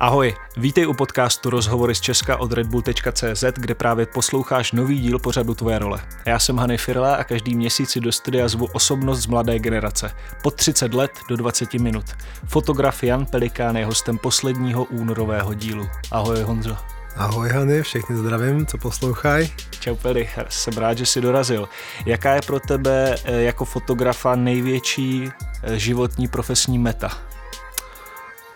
Ahoj, 0.00 0.34
vítej 0.56 0.86
u 0.86 0.94
podcastu 0.94 1.50
Rozhovory 1.50 1.94
z 1.94 2.00
Česka 2.00 2.36
od 2.36 2.52
redbull.cz, 2.52 3.44
kde 3.56 3.74
právě 3.74 4.06
posloucháš 4.06 4.72
nový 4.72 5.00
díl 5.00 5.18
pořadu 5.18 5.54
Tvoje 5.54 5.78
role. 5.78 6.00
Já 6.26 6.38
jsem 6.38 6.58
Hany 6.58 6.78
Firla 6.78 7.14
a 7.14 7.24
každý 7.24 7.54
měsíc 7.54 7.90
si 7.90 8.00
do 8.00 8.12
studia 8.12 8.48
zvu 8.48 8.68
osobnost 8.72 9.20
z 9.20 9.26
mladé 9.26 9.58
generace. 9.58 10.12
Po 10.42 10.50
30 10.50 10.94
let 10.94 11.10
do 11.28 11.36
20 11.36 11.74
minut. 11.74 12.04
Fotograf 12.46 13.02
Jan 13.02 13.26
Pelikán 13.26 13.76
je 13.76 13.86
hostem 13.86 14.18
posledního 14.18 14.84
únorového 14.84 15.54
dílu. 15.54 15.88
Ahoj 16.10 16.42
Honzo. 16.42 16.76
Ahoj 17.16 17.48
Hany, 17.48 17.82
všechny 17.82 18.16
zdravím, 18.16 18.66
co 18.66 18.78
poslouchají. 18.78 19.52
Čau 19.80 19.94
Peli, 19.94 20.28
jsem 20.48 20.74
rád, 20.74 20.98
že 20.98 21.06
jsi 21.06 21.20
dorazil. 21.20 21.68
Jaká 22.06 22.34
je 22.34 22.40
pro 22.46 22.60
tebe 22.60 23.14
eh, 23.24 23.42
jako 23.42 23.64
fotografa 23.64 24.36
největší 24.36 25.30
eh, 25.62 25.78
životní 25.78 26.28
profesní 26.28 26.78
meta? 26.78 27.29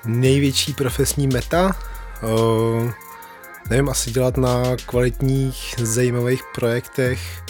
Největší 0.07 0.73
profesní 0.73 1.27
meta. 1.27 1.77
Uh, 2.23 2.91
nevím, 3.71 3.89
asi 3.89 4.11
dělat 4.11 4.37
na 4.37 4.63
kvalitních, 4.87 5.75
zajímavých 5.79 6.43
projektech 6.55 7.43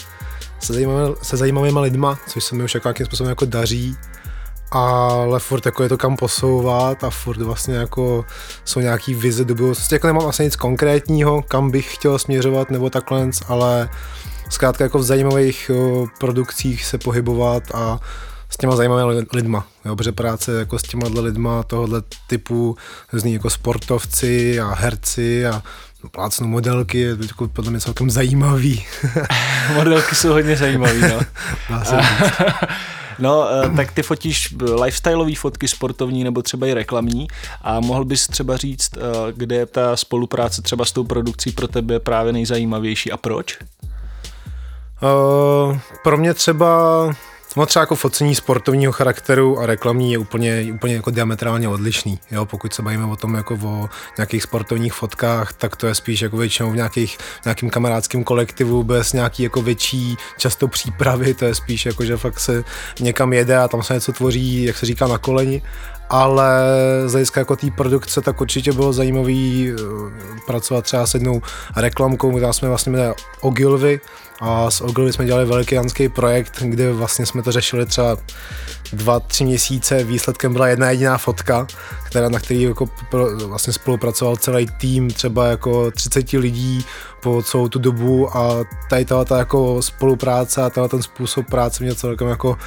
se, 0.59 0.73
zajímavými, 0.73 1.15
se 1.21 1.37
zajímavými 1.37 1.79
lidma, 1.79 2.19
což 2.27 2.43
se 2.43 2.55
mi 2.55 2.63
už 2.63 2.73
jako 2.73 2.87
nějakým 2.87 3.05
způsobem 3.05 3.29
jako 3.29 3.45
daří, 3.45 3.97
ale 4.71 5.39
furt 5.39 5.65
jako 5.65 5.83
je 5.83 5.89
to 5.89 5.97
kam 5.97 6.17
posouvat 6.17 7.03
a 7.03 7.09
furt 7.09 7.41
vlastně 7.41 7.75
jako 7.75 8.25
jsou 8.65 8.79
nějaký 8.79 9.15
vize 9.15 9.45
do 9.45 9.55
budoucnosti, 9.55 9.95
jako 9.95 10.07
nemám 10.07 10.27
asi 10.27 10.43
nic 10.43 10.55
konkrétního, 10.55 11.41
kam 11.41 11.71
bych 11.71 11.93
chtěl 11.93 12.19
směřovat 12.19 12.71
nebo 12.71 12.89
takhle, 12.89 13.29
ale 13.47 13.89
zkrátka 14.49 14.83
jako 14.83 14.99
v 14.99 15.03
zajímavých 15.03 15.71
uh, 15.73 16.07
produkcích 16.19 16.85
se 16.85 16.97
pohybovat 16.97 17.63
a 17.73 17.99
s 18.55 18.57
těma 18.57 18.75
zajímavými 18.75 19.25
lidma. 19.33 19.67
Jo, 19.85 19.95
protože 19.95 20.11
práce 20.11 20.59
jako 20.59 20.79
s 20.79 20.81
těma 20.81 21.07
lidma 21.21 21.63
tohohle 21.63 22.03
typu, 22.27 22.77
různý 23.13 23.33
jako 23.33 23.49
sportovci 23.49 24.59
a 24.59 24.73
herci 24.73 25.47
a 25.47 25.63
plácnou 26.11 26.47
modelky, 26.47 26.99
je 26.99 27.15
to 27.15 27.23
jako 27.23 27.47
podle 27.47 27.71
mě 27.71 27.79
celkem 27.79 28.09
zajímavý. 28.09 28.85
modelky 29.75 30.15
jsou 30.15 30.29
hodně 30.29 30.57
zajímavý, 30.57 31.01
no. 31.01 31.19
Dá 31.69 31.85
se 31.85 31.97
No, 33.19 33.47
eh, 33.49 33.69
tak 33.75 33.91
ty 33.91 34.03
fotíš 34.03 34.55
lifestyleové 34.81 35.35
fotky, 35.35 35.67
sportovní 35.67 36.23
nebo 36.23 36.41
třeba 36.41 36.67
i 36.67 36.73
reklamní 36.73 37.27
a 37.61 37.79
mohl 37.79 38.05
bys 38.05 38.27
třeba 38.27 38.57
říct, 38.57 38.97
eh, 38.97 39.01
kde 39.35 39.55
je 39.55 39.65
ta 39.65 39.95
spolupráce 39.95 40.61
třeba 40.61 40.85
s 40.85 40.91
tou 40.91 41.03
produkcí 41.03 41.51
pro 41.51 41.67
tebe 41.67 41.99
právě 41.99 42.33
nejzajímavější 42.33 43.11
a 43.11 43.17
proč? 43.17 43.57
Uh, 45.01 45.77
pro 46.03 46.17
mě 46.17 46.33
třeba 46.33 47.09
No 47.57 47.65
třeba 47.65 47.83
jako 47.83 47.95
focení 47.95 48.35
sportovního 48.35 48.91
charakteru 48.91 49.59
a 49.59 49.65
reklamní 49.65 50.11
je 50.11 50.17
úplně, 50.17 50.67
úplně 50.73 50.95
jako 50.95 51.11
diametrálně 51.11 51.69
odlišný. 51.69 52.19
Jo? 52.31 52.45
Pokud 52.45 52.73
se 52.73 52.81
bavíme 52.81 53.05
o 53.05 53.15
tom 53.15 53.33
jako 53.33 53.59
o 53.63 53.89
nějakých 54.17 54.43
sportovních 54.43 54.93
fotkách, 54.93 55.53
tak 55.53 55.75
to 55.75 55.87
je 55.87 55.95
spíš 55.95 56.21
jako 56.21 56.37
většinou 56.37 56.71
v 56.71 56.75
nějakých, 56.75 57.17
nějakým 57.45 57.69
kamarádským 57.69 58.23
kolektivu 58.23 58.83
bez 58.83 59.13
nějaký 59.13 59.43
jako 59.43 59.61
větší 59.61 60.17
často 60.37 60.67
přípravy, 60.67 61.33
to 61.33 61.45
je 61.45 61.55
spíš 61.55 61.85
jako, 61.85 62.05
že 62.05 62.17
fakt 62.17 62.39
se 62.39 62.63
někam 62.99 63.33
jede 63.33 63.57
a 63.57 63.67
tam 63.67 63.83
se 63.83 63.93
něco 63.93 64.13
tvoří, 64.13 64.63
jak 64.63 64.77
se 64.77 64.85
říká, 64.85 65.07
na 65.07 65.17
koleni 65.17 65.61
ale 66.09 66.51
z 67.05 67.11
hlediska 67.11 67.41
jako 67.41 67.55
té 67.55 67.71
produkce, 67.71 68.21
tak 68.21 68.41
určitě 68.41 68.71
bylo 68.71 68.93
zajímavý 68.93 69.71
eh, 69.71 69.81
pracovat 70.45 70.85
třeba 70.85 71.07
s 71.07 71.13
jednou 71.13 71.41
reklamkou, 71.75 72.31
která 72.31 72.53
jsme 72.53 72.69
vlastně 72.69 72.91
jmenuje 72.91 73.13
Ogilvy, 73.41 73.99
a 74.41 74.71
s 74.71 74.81
Ogilvy 74.81 75.13
jsme 75.13 75.25
dělali 75.25 75.45
veliký 75.45 75.75
janský 75.75 76.09
projekt, 76.09 76.57
kde 76.61 76.93
vlastně 76.93 77.25
jsme 77.25 77.43
to 77.43 77.51
řešili 77.51 77.85
třeba 77.85 78.17
dva, 78.93 79.19
tři 79.19 79.43
měsíce. 79.43 80.03
Výsledkem 80.03 80.53
byla 80.53 80.67
jedna 80.67 80.89
jediná 80.89 81.17
fotka, 81.17 81.67
která, 82.05 82.29
na 82.29 82.39
který 82.39 82.61
jako 82.61 82.89
vlastně 83.45 83.73
spolupracoval 83.73 84.37
celý 84.37 84.67
tým, 84.77 85.09
třeba 85.09 85.47
jako 85.47 85.91
30 85.91 86.31
lidí 86.33 86.85
po 87.25 87.43
celou 87.43 87.67
tu 87.67 87.79
dobu 87.79 88.37
a 88.37 88.63
tady 88.89 89.05
ta 89.05 89.37
jako 89.37 89.81
spolupráce 89.81 90.61
a 90.61 90.69
tenhle 90.69 90.89
ten 90.89 91.01
způsob 91.01 91.45
práce 91.45 91.83
mě 91.83 91.95
celkem 91.95 92.27
jako 92.27 92.57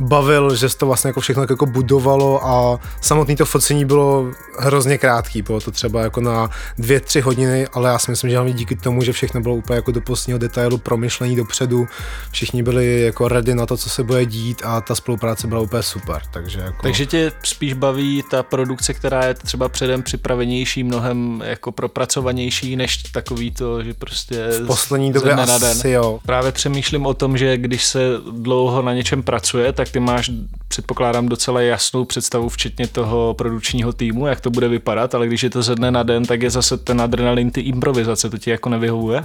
bavil, 0.00 0.56
že 0.56 0.68
se 0.68 0.78
to 0.78 0.86
vlastně 0.86 1.08
jako 1.08 1.20
všechno 1.20 1.46
jako 1.50 1.66
budovalo 1.66 2.46
a 2.46 2.78
samotné 3.00 3.36
to 3.36 3.44
focení 3.44 3.84
bylo 3.84 4.30
hrozně 4.58 4.98
krátký, 4.98 5.42
bylo 5.42 5.60
to 5.60 5.70
třeba 5.70 6.02
jako 6.02 6.20
na 6.20 6.50
dvě, 6.78 7.00
tři 7.00 7.20
hodiny, 7.20 7.66
ale 7.72 7.90
já 7.90 7.98
si 7.98 8.10
myslím, 8.10 8.30
že 8.30 8.36
hlavně 8.36 8.52
díky 8.52 8.76
tomu, 8.76 9.02
že 9.02 9.12
všechno 9.12 9.40
bylo 9.40 9.54
úplně 9.54 9.76
jako 9.76 9.92
do 9.92 10.00
posledního 10.00 10.38
detailu 10.38 10.78
promyšlení 10.78 11.36
dopředu, 11.36 11.86
všichni 12.30 12.62
byli 12.62 13.00
jako 13.00 13.28
ready 13.28 13.54
na 13.54 13.66
to, 13.66 13.76
co 13.76 13.90
se 13.90 14.02
bude 14.02 14.26
dít 14.26 14.62
a 14.64 14.80
ta 14.80 14.94
spolupráce 14.94 15.46
byla 15.46 15.60
úplně 15.60 15.82
super, 15.82 16.22
takže 16.32 16.60
jako... 16.60 16.82
Takže 16.82 17.06
tě 17.06 17.32
spíš 17.42 17.72
baví 17.72 18.24
ta 18.30 18.42
produkce, 18.42 18.94
která 18.94 19.24
je 19.24 19.34
třeba 19.34 19.68
předem 19.68 20.02
připravenější, 20.02 20.84
mnohem 20.84 21.42
jako 21.46 21.72
propracovanější, 21.72 22.76
než 22.76 22.96
takový 22.96 23.50
to, 23.50 23.82
že 23.82 23.94
prostě 24.04 24.48
v 24.48 24.66
poslední 24.66 25.12
době 25.12 25.32
asi 25.32 25.52
na 25.52 25.58
den. 25.58 25.78
jo. 25.84 26.18
Právě 26.26 26.52
přemýšlím 26.52 27.06
o 27.06 27.14
tom, 27.14 27.38
že 27.38 27.56
když 27.56 27.84
se 27.84 28.00
dlouho 28.32 28.82
na 28.82 28.94
něčem 28.94 29.22
pracuje, 29.22 29.72
tak 29.72 29.88
ty 29.88 30.00
máš, 30.00 30.30
předpokládám, 30.68 31.28
docela 31.28 31.60
jasnou 31.60 32.04
představu, 32.04 32.48
včetně 32.48 32.86
toho 32.86 33.34
produkčního 33.34 33.92
týmu, 33.92 34.26
jak 34.26 34.40
to 34.40 34.50
bude 34.50 34.68
vypadat, 34.68 35.14
ale 35.14 35.26
když 35.26 35.42
je 35.42 35.50
to 35.50 35.62
ze 35.62 35.74
dne 35.74 35.90
na 35.90 36.02
den, 36.02 36.24
tak 36.24 36.42
je 36.42 36.50
zase 36.50 36.76
ten 36.76 37.00
adrenalin, 37.00 37.50
ty 37.50 37.60
improvizace, 37.60 38.30
to 38.30 38.38
ti 38.38 38.50
jako 38.50 38.68
nevyhovuje? 38.68 39.24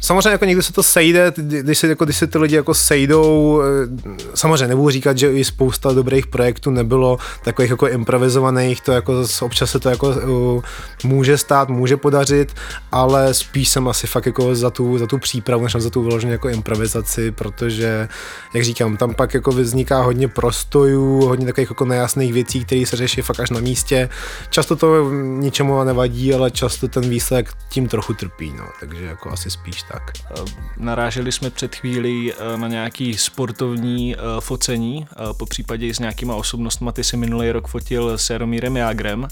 Samozřejmě 0.00 0.30
jako 0.30 0.44
někdy 0.44 0.62
se 0.62 0.72
to 0.72 0.82
sejde, 0.82 1.32
když 1.36 1.78
se, 1.78 1.88
jako, 1.88 2.04
když 2.04 2.16
se 2.16 2.26
ty 2.26 2.38
lidi 2.38 2.56
jako 2.56 2.74
sejdou, 2.74 3.62
eh, 3.62 3.88
samozřejmě 4.34 4.66
nebudu 4.66 4.90
říkat, 4.90 5.18
že 5.18 5.32
i 5.32 5.44
spousta 5.44 5.92
dobrých 5.92 6.26
projektů 6.26 6.70
nebylo 6.70 7.18
takových 7.44 7.70
jako 7.70 7.88
improvizovaných, 7.88 8.80
to 8.80 8.92
jako 8.92 9.24
občas 9.40 9.70
se 9.70 9.80
to 9.80 9.88
jako 9.88 10.08
uh, 10.08 10.62
může 11.04 11.38
stát, 11.38 11.68
může 11.68 11.96
podařit, 11.96 12.54
ale 12.92 13.34
spíš 13.34 13.68
jsem 13.68 13.88
asi 13.88 14.06
fakt 14.06 14.26
jako 14.26 14.54
za 14.54 14.70
tu, 14.70 14.98
za 14.98 15.06
tu 15.06 15.18
přípravu, 15.18 15.64
než 15.64 15.72
za 15.72 15.90
tu 15.90 16.02
vyloženě 16.02 16.32
jako 16.32 16.48
improvizaci, 16.48 17.30
protože, 17.30 18.08
jak 18.54 18.64
říkám, 18.64 18.96
tam 18.96 19.14
pak 19.14 19.34
jako 19.34 19.50
vzniká 19.50 20.02
hodně 20.02 20.28
prostojů, 20.28 21.26
hodně 21.26 21.46
takových 21.46 21.70
jako 21.70 21.84
nejasných 21.84 22.32
věcí, 22.32 22.64
které 22.64 22.86
se 22.86 22.96
řeší 22.96 23.22
fakt 23.22 23.40
až 23.40 23.50
na 23.50 23.60
místě. 23.60 24.08
Často 24.50 24.76
to 24.76 25.10
ničemu 25.12 25.84
nevadí, 25.84 26.34
ale 26.34 26.50
často 26.50 26.88
ten 26.88 27.08
výsledek 27.08 27.52
tím 27.68 27.88
trochu 27.88 28.14
trpí, 28.14 28.52
no, 28.58 28.64
takže 28.80 29.06
jako 29.18 29.30
asi 29.30 29.50
spíš 29.50 29.82
tak. 29.82 30.12
Eh, 30.30 30.44
naráželi 30.76 31.32
jsme 31.32 31.50
před 31.50 31.74
chvílí 31.74 32.32
eh, 32.32 32.56
na 32.56 32.68
nějaký 32.68 33.18
sportovní 33.18 34.16
eh, 34.16 34.18
focení, 34.40 35.06
po 35.32 35.46
případě 35.46 35.94
s 35.94 35.98
nějakýma 35.98 36.34
osobnostmi. 36.34 36.90
Ty 36.92 37.04
si 37.04 37.16
minulý 37.16 37.50
rok 37.52 37.68
fotil 37.68 38.18
s 38.18 38.30
Jaromírem 38.30 38.76
Jágrem. 38.76 39.28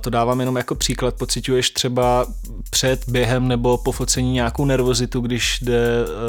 To 0.00 0.10
dávám 0.10 0.40
jenom 0.40 0.56
jako 0.56 0.74
příklad. 0.74 1.14
Pocituješ 1.14 1.70
třeba 1.70 2.26
před, 2.70 3.08
během 3.08 3.48
nebo 3.48 3.78
po 3.78 3.92
focení 3.92 4.32
nějakou 4.32 4.64
nervozitu, 4.64 5.20
když 5.20 5.58
jde 5.62 5.80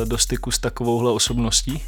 do 0.06 0.18
styku 0.18 0.52
s 0.52 0.60
takovouhle 0.60 1.12
osobností? 1.12 1.84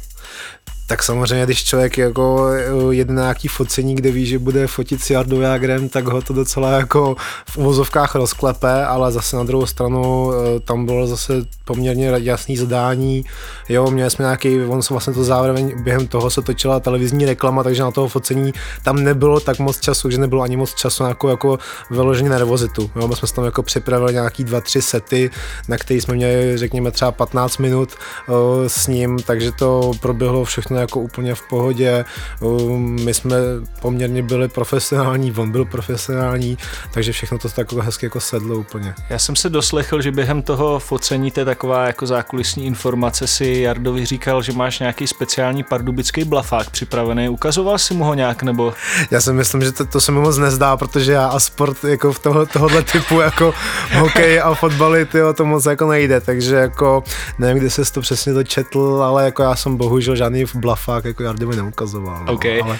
Tak 0.88 1.02
samozřejmě, 1.02 1.44
když 1.44 1.64
člověk 1.64 1.98
jako 1.98 2.48
eh, 2.52 2.94
jede 2.94 3.14
na 3.14 3.22
nějaký 3.22 3.48
focení, 3.48 3.94
kde 3.94 4.10
ví, 4.10 4.26
že 4.26 4.38
bude 4.38 4.66
fotit 4.66 5.02
s 5.02 5.10
Jardou 5.10 5.40
Jagrem, 5.40 5.88
tak 5.88 6.06
ho 6.06 6.22
to 6.22 6.32
docela 6.32 6.70
jako 6.70 7.16
v 7.46 7.56
uvozovkách 7.56 8.14
rozklepe, 8.14 8.86
ale 8.86 9.12
zase 9.12 9.36
na 9.36 9.44
druhou 9.44 9.66
stranu 9.66 10.32
eh, 10.32 10.60
tam 10.60 10.86
bylo 10.86 11.06
zase 11.06 11.32
poměrně 11.64 12.12
jasný 12.16 12.56
zadání. 12.56 13.24
Jo, 13.68 13.90
měli 13.90 14.10
jsme 14.10 14.22
nějaký, 14.22 14.60
on 14.60 14.82
se 14.82 14.94
vlastně 14.94 15.12
to 15.12 15.24
zároveň 15.24 15.82
během 15.82 16.06
toho 16.06 16.30
se 16.30 16.42
točila 16.42 16.80
televizní 16.80 17.26
reklama, 17.26 17.62
takže 17.62 17.82
na 17.82 17.90
toho 17.90 18.08
focení 18.08 18.52
tam 18.84 19.04
nebylo 19.04 19.40
tak 19.40 19.58
moc 19.58 19.80
času, 19.80 20.10
že 20.10 20.18
nebylo 20.18 20.42
ani 20.42 20.56
moc 20.56 20.74
času 20.74 21.02
na 21.02 21.08
jako, 21.08 21.28
jako 21.28 21.58
vyloženě 21.90 22.30
nervozitu. 22.30 22.90
Jo, 22.96 23.08
my 23.08 23.16
jsme 23.16 23.28
tam 23.34 23.44
jako 23.44 23.62
připravili 23.62 24.12
nějaký 24.12 24.44
dva, 24.44 24.60
tři 24.60 24.82
sety, 24.82 25.30
na 25.68 25.76
který 25.76 26.00
jsme 26.00 26.14
měli, 26.14 26.58
řekněme, 26.58 26.90
třeba 26.90 27.12
15 27.12 27.58
minut 27.58 27.94
uh, 28.28 28.36
s 28.66 28.86
ním, 28.86 29.18
takže 29.18 29.52
to 29.52 29.90
proběhlo 30.00 30.44
všechno 30.44 30.77
jako 30.80 31.00
úplně 31.00 31.34
v 31.34 31.42
pohodě. 31.42 32.04
Um, 32.40 33.04
my 33.04 33.14
jsme 33.14 33.36
poměrně 33.80 34.22
byli 34.22 34.48
profesionální, 34.48 35.32
on 35.32 35.50
byl 35.50 35.64
profesionální, 35.64 36.58
takže 36.92 37.12
všechno 37.12 37.38
to 37.38 37.48
tak 37.48 37.72
hezky 37.72 38.06
jako 38.06 38.20
sedlo 38.20 38.56
úplně. 38.56 38.94
Já 39.10 39.18
jsem 39.18 39.36
se 39.36 39.48
doslechl, 39.48 40.02
že 40.02 40.12
během 40.12 40.42
toho 40.42 40.78
focení, 40.78 41.30
to 41.30 41.40
je 41.40 41.44
taková 41.44 41.86
jako 41.86 42.06
zákulisní 42.06 42.66
informace, 42.66 43.26
si 43.26 43.60
Jardovi 43.62 44.06
říkal, 44.06 44.42
že 44.42 44.52
máš 44.52 44.78
nějaký 44.78 45.06
speciální 45.06 45.62
pardubický 45.62 46.24
blafák 46.24 46.70
připravený. 46.70 47.28
Ukazoval 47.28 47.78
si 47.78 47.94
mu 47.94 48.04
ho 48.04 48.14
nějak 48.14 48.42
nebo? 48.42 48.74
Já 49.10 49.20
si 49.20 49.32
myslím, 49.32 49.62
že 49.62 49.72
to, 49.72 49.84
to 49.84 50.00
se 50.00 50.12
mi 50.12 50.20
moc 50.20 50.38
nezdá, 50.38 50.76
protože 50.76 51.12
já 51.12 51.26
a 51.26 51.40
sport 51.40 51.84
jako 51.84 52.12
v 52.12 52.18
toho, 52.18 52.46
tohohle 52.46 52.82
typu 52.82 53.20
jako 53.20 53.54
hokej 53.92 54.40
a 54.40 54.54
fotbaly, 54.54 55.06
tyjo, 55.06 55.32
to 55.32 55.44
moc 55.44 55.66
jako 55.66 55.88
nejde, 55.88 56.20
takže 56.20 56.54
jako 56.56 57.04
nevím, 57.38 57.58
kdy 57.58 57.70
se 57.70 57.92
to 57.92 58.00
přesně 58.00 58.32
dočetl, 58.32 59.02
ale 59.04 59.24
jako 59.24 59.42
já 59.42 59.56
jsem 59.56 59.76
bohužel 59.76 60.16
žádný 60.16 60.44
blafák 60.54 60.67
jako 61.04 61.22
Jardovi 61.22 61.56
neukazoval. 61.56 62.24
No, 62.24 62.32
okay. 62.32 62.60
ale 62.60 62.78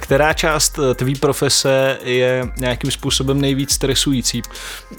která 0.00 0.32
část 0.32 0.78
eh, 0.78 0.94
tvý 0.94 1.14
profese 1.14 1.98
je 2.02 2.48
nějakým 2.56 2.90
způsobem 2.90 3.40
nejvíc 3.40 3.72
stresující? 3.72 4.42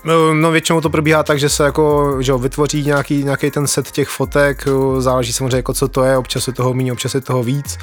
No, 0.03 0.33
no 0.33 0.51
většinou 0.51 0.81
to 0.81 0.89
probíhá 0.89 1.23
tak, 1.23 1.39
že 1.39 1.49
se 1.49 1.63
jako, 1.63 2.17
že 2.21 2.33
vytvoří 2.33 2.83
nějaký, 2.83 3.23
nějaký 3.23 3.51
ten 3.51 3.67
set 3.67 3.91
těch 3.91 4.09
fotek, 4.09 4.65
záleží 4.99 5.33
samozřejmě 5.33 5.55
jako 5.55 5.73
co 5.73 5.87
to 5.87 6.03
je, 6.03 6.17
občas 6.17 6.47
je 6.47 6.53
toho 6.53 6.73
méně, 6.73 6.93
občas 6.93 7.15
je 7.15 7.21
toho 7.21 7.43
víc. 7.43 7.77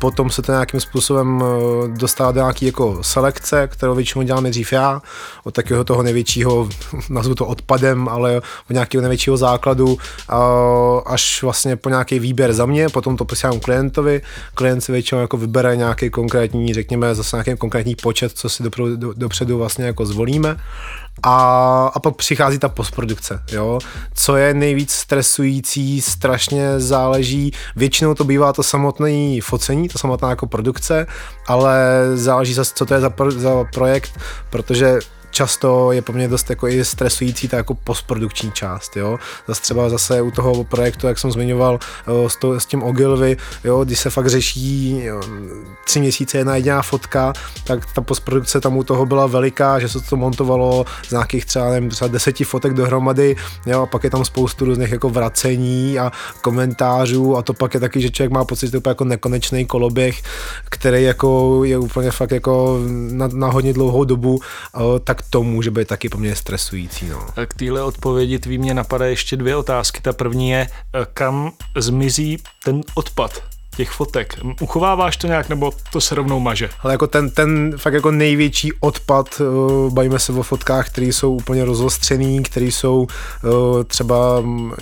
Potom 0.00 0.30
se 0.30 0.42
to 0.42 0.52
nějakým 0.52 0.80
způsobem 0.80 1.44
dostává 1.86 2.32
do 2.32 2.40
nějaký 2.40 2.66
jako 2.66 2.98
selekce, 3.02 3.68
kterou 3.72 3.94
většinou 3.94 4.24
dělám 4.24 4.42
nejdřív 4.42 4.72
já, 4.72 5.02
od 5.44 5.54
takového 5.54 5.84
toho 5.84 6.02
největšího, 6.02 6.68
nazvu 7.10 7.34
to 7.34 7.46
odpadem, 7.46 8.08
ale 8.08 8.36
od 8.36 8.70
nějakého 8.70 9.02
největšího 9.02 9.36
základu, 9.36 9.98
až 11.06 11.42
vlastně 11.42 11.76
po 11.76 11.88
nějaký 11.88 12.18
výběr 12.18 12.52
za 12.52 12.66
mě, 12.66 12.88
potom 12.88 13.16
to 13.16 13.24
posílám 13.24 13.60
klientovi, 13.60 14.22
klient 14.54 14.80
si 14.80 14.92
většinou 14.92 15.20
jako 15.20 15.36
vybere 15.36 15.76
nějaký 15.76 15.89
konkrétní, 16.10 16.74
řekněme 16.74 17.14
zase 17.14 17.36
nějaký 17.36 17.56
konkrétní 17.56 17.94
počet, 17.94 18.32
co 18.32 18.48
si 18.48 18.62
dopředu, 18.62 18.96
do, 18.96 19.12
dopředu 19.12 19.58
vlastně 19.58 19.84
jako 19.84 20.06
zvolíme 20.06 20.56
a, 21.22 21.86
a 21.94 22.00
pak 22.00 22.16
přichází 22.16 22.58
ta 22.58 22.68
postprodukce, 22.68 23.42
jo. 23.52 23.78
Co 24.14 24.36
je 24.36 24.54
nejvíc 24.54 24.92
stresující, 24.92 26.00
strašně 26.00 26.80
záleží, 26.80 27.52
většinou 27.76 28.14
to 28.14 28.24
bývá 28.24 28.52
to 28.52 28.62
samotné 28.62 29.38
focení, 29.42 29.88
to 29.88 29.98
samotná 29.98 30.30
jako 30.30 30.46
produkce, 30.46 31.06
ale 31.46 32.04
záleží 32.14 32.54
zase, 32.54 32.72
co 32.74 32.86
to 32.86 32.94
je 32.94 33.00
za, 33.00 33.10
pro, 33.10 33.30
za 33.30 33.64
projekt, 33.72 34.20
protože 34.50 34.98
často 35.40 35.92
je 35.92 36.02
pro 36.02 36.14
mě 36.14 36.28
dost 36.28 36.50
jako 36.50 36.68
i 36.68 36.84
stresující 36.84 37.48
ta 37.48 37.56
jako 37.56 37.74
postprodukční 37.74 38.52
část, 38.52 38.96
jo. 38.96 39.18
Zase 39.48 39.62
třeba 39.62 39.88
zase 39.88 40.22
u 40.22 40.30
toho 40.30 40.64
projektu, 40.64 41.06
jak 41.06 41.18
jsem 41.18 41.32
zmiňoval, 41.32 41.78
s, 42.26 42.36
to, 42.36 42.60
s 42.60 42.66
tím 42.66 42.82
Ogilvy, 42.82 43.36
jo, 43.64 43.84
když 43.84 43.98
se 43.98 44.10
fakt 44.10 44.26
řeší 44.26 45.04
jo, 45.04 45.20
tři 45.84 46.00
měsíce 46.00 46.38
jedna 46.38 46.56
jediná 46.56 46.82
fotka, 46.82 47.32
tak 47.64 47.92
ta 47.94 48.00
postprodukce 48.00 48.60
tam 48.60 48.76
u 48.76 48.84
toho 48.84 49.06
byla 49.06 49.26
veliká, 49.26 49.78
že 49.78 49.88
se 49.88 50.00
to 50.00 50.16
montovalo 50.16 50.84
z 51.08 51.10
nějakých 51.10 51.44
třeba, 51.44 51.70
nevím, 51.70 51.90
třeba 51.90 52.08
deseti 52.08 52.44
fotek 52.44 52.74
dohromady, 52.74 53.36
jo, 53.66 53.82
a 53.82 53.86
pak 53.86 54.04
je 54.04 54.10
tam 54.10 54.24
spoustu 54.24 54.64
různých 54.64 54.92
jako 54.92 55.10
vracení 55.10 55.98
a 55.98 56.12
komentářů 56.42 57.36
a 57.36 57.42
to 57.42 57.54
pak 57.54 57.74
je 57.74 57.80
taky, 57.80 58.00
že 58.00 58.10
člověk 58.10 58.32
má 58.32 58.44
pocit, 58.44 58.66
že 58.66 58.80
to 58.80 58.88
je 58.88 58.90
jako 58.90 59.04
nekonečný 59.04 59.66
koloběh, 59.66 60.22
který 60.64 61.02
jako 61.02 61.60
je 61.64 61.78
úplně 61.78 62.10
fakt 62.10 62.30
jako 62.30 62.80
na, 63.10 63.28
na 63.32 63.48
hodně 63.48 63.72
dlouhou 63.72 64.04
dobu, 64.04 64.40
tak 65.04 65.22
to 65.30 65.42
může 65.42 65.70
být 65.70 65.88
taky 65.88 66.08
poměrně 66.08 66.36
stresující. 66.36 67.08
No. 67.08 67.26
K 67.46 67.54
téhle 67.54 67.82
odpovědi 67.82 68.38
tvý 68.38 68.58
mě 68.58 68.74
napadá 68.74 69.06
ještě 69.06 69.36
dvě 69.36 69.56
otázky. 69.56 70.00
Ta 70.00 70.12
první 70.12 70.50
je, 70.50 70.68
kam 71.14 71.52
zmizí 71.76 72.38
ten 72.64 72.80
odpad? 72.94 73.42
Těch 73.76 73.90
fotek. 73.90 74.34
Uchováváš 74.60 75.16
to 75.16 75.26
nějak, 75.26 75.48
nebo 75.48 75.72
to 75.92 76.00
se 76.00 76.14
rovnou 76.14 76.40
maže? 76.40 76.70
Ale 76.80 76.94
jako 76.94 77.06
ten, 77.06 77.30
ten 77.30 77.72
fakt 77.76 77.94
jako 77.94 78.10
největší 78.10 78.72
odpad, 78.80 79.40
uh, 79.40 79.92
bavíme 79.92 80.18
se 80.18 80.32
o 80.32 80.42
fotkách, 80.42 80.86
které 80.86 81.06
jsou 81.06 81.34
úplně 81.34 81.64
rozostřený, 81.64 82.42
které 82.42 82.66
jsou 82.66 83.00
uh, 83.00 83.84
třeba 83.84 84.16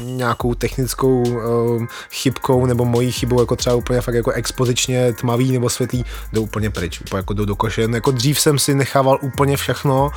nějakou 0.01 0.55
technickou 0.55 1.23
uh, 1.23 1.87
chybkou 2.11 2.67
nebo 2.67 2.85
mojí 2.85 3.13
chybou, 3.13 3.41
jako 3.41 3.57
třeba 3.57 3.77
úplně 3.77 4.01
fakt 4.01 4.15
jako 4.15 4.31
expozičně 4.31 5.13
tmavý 5.13 5.53
nebo 5.53 5.69
světlý, 5.69 6.05
jdou 6.33 6.43
úplně 6.43 6.71
pryč, 6.71 7.01
úplně 7.01 7.19
jako 7.19 7.35
do, 7.35 7.45
do 7.45 7.57
koše. 7.57 7.89
Jako 7.93 8.11
dřív 8.11 8.41
jsem 8.41 8.59
si 8.59 8.75
nechával 8.75 9.19
úplně 9.23 9.57
všechno, 9.57 10.11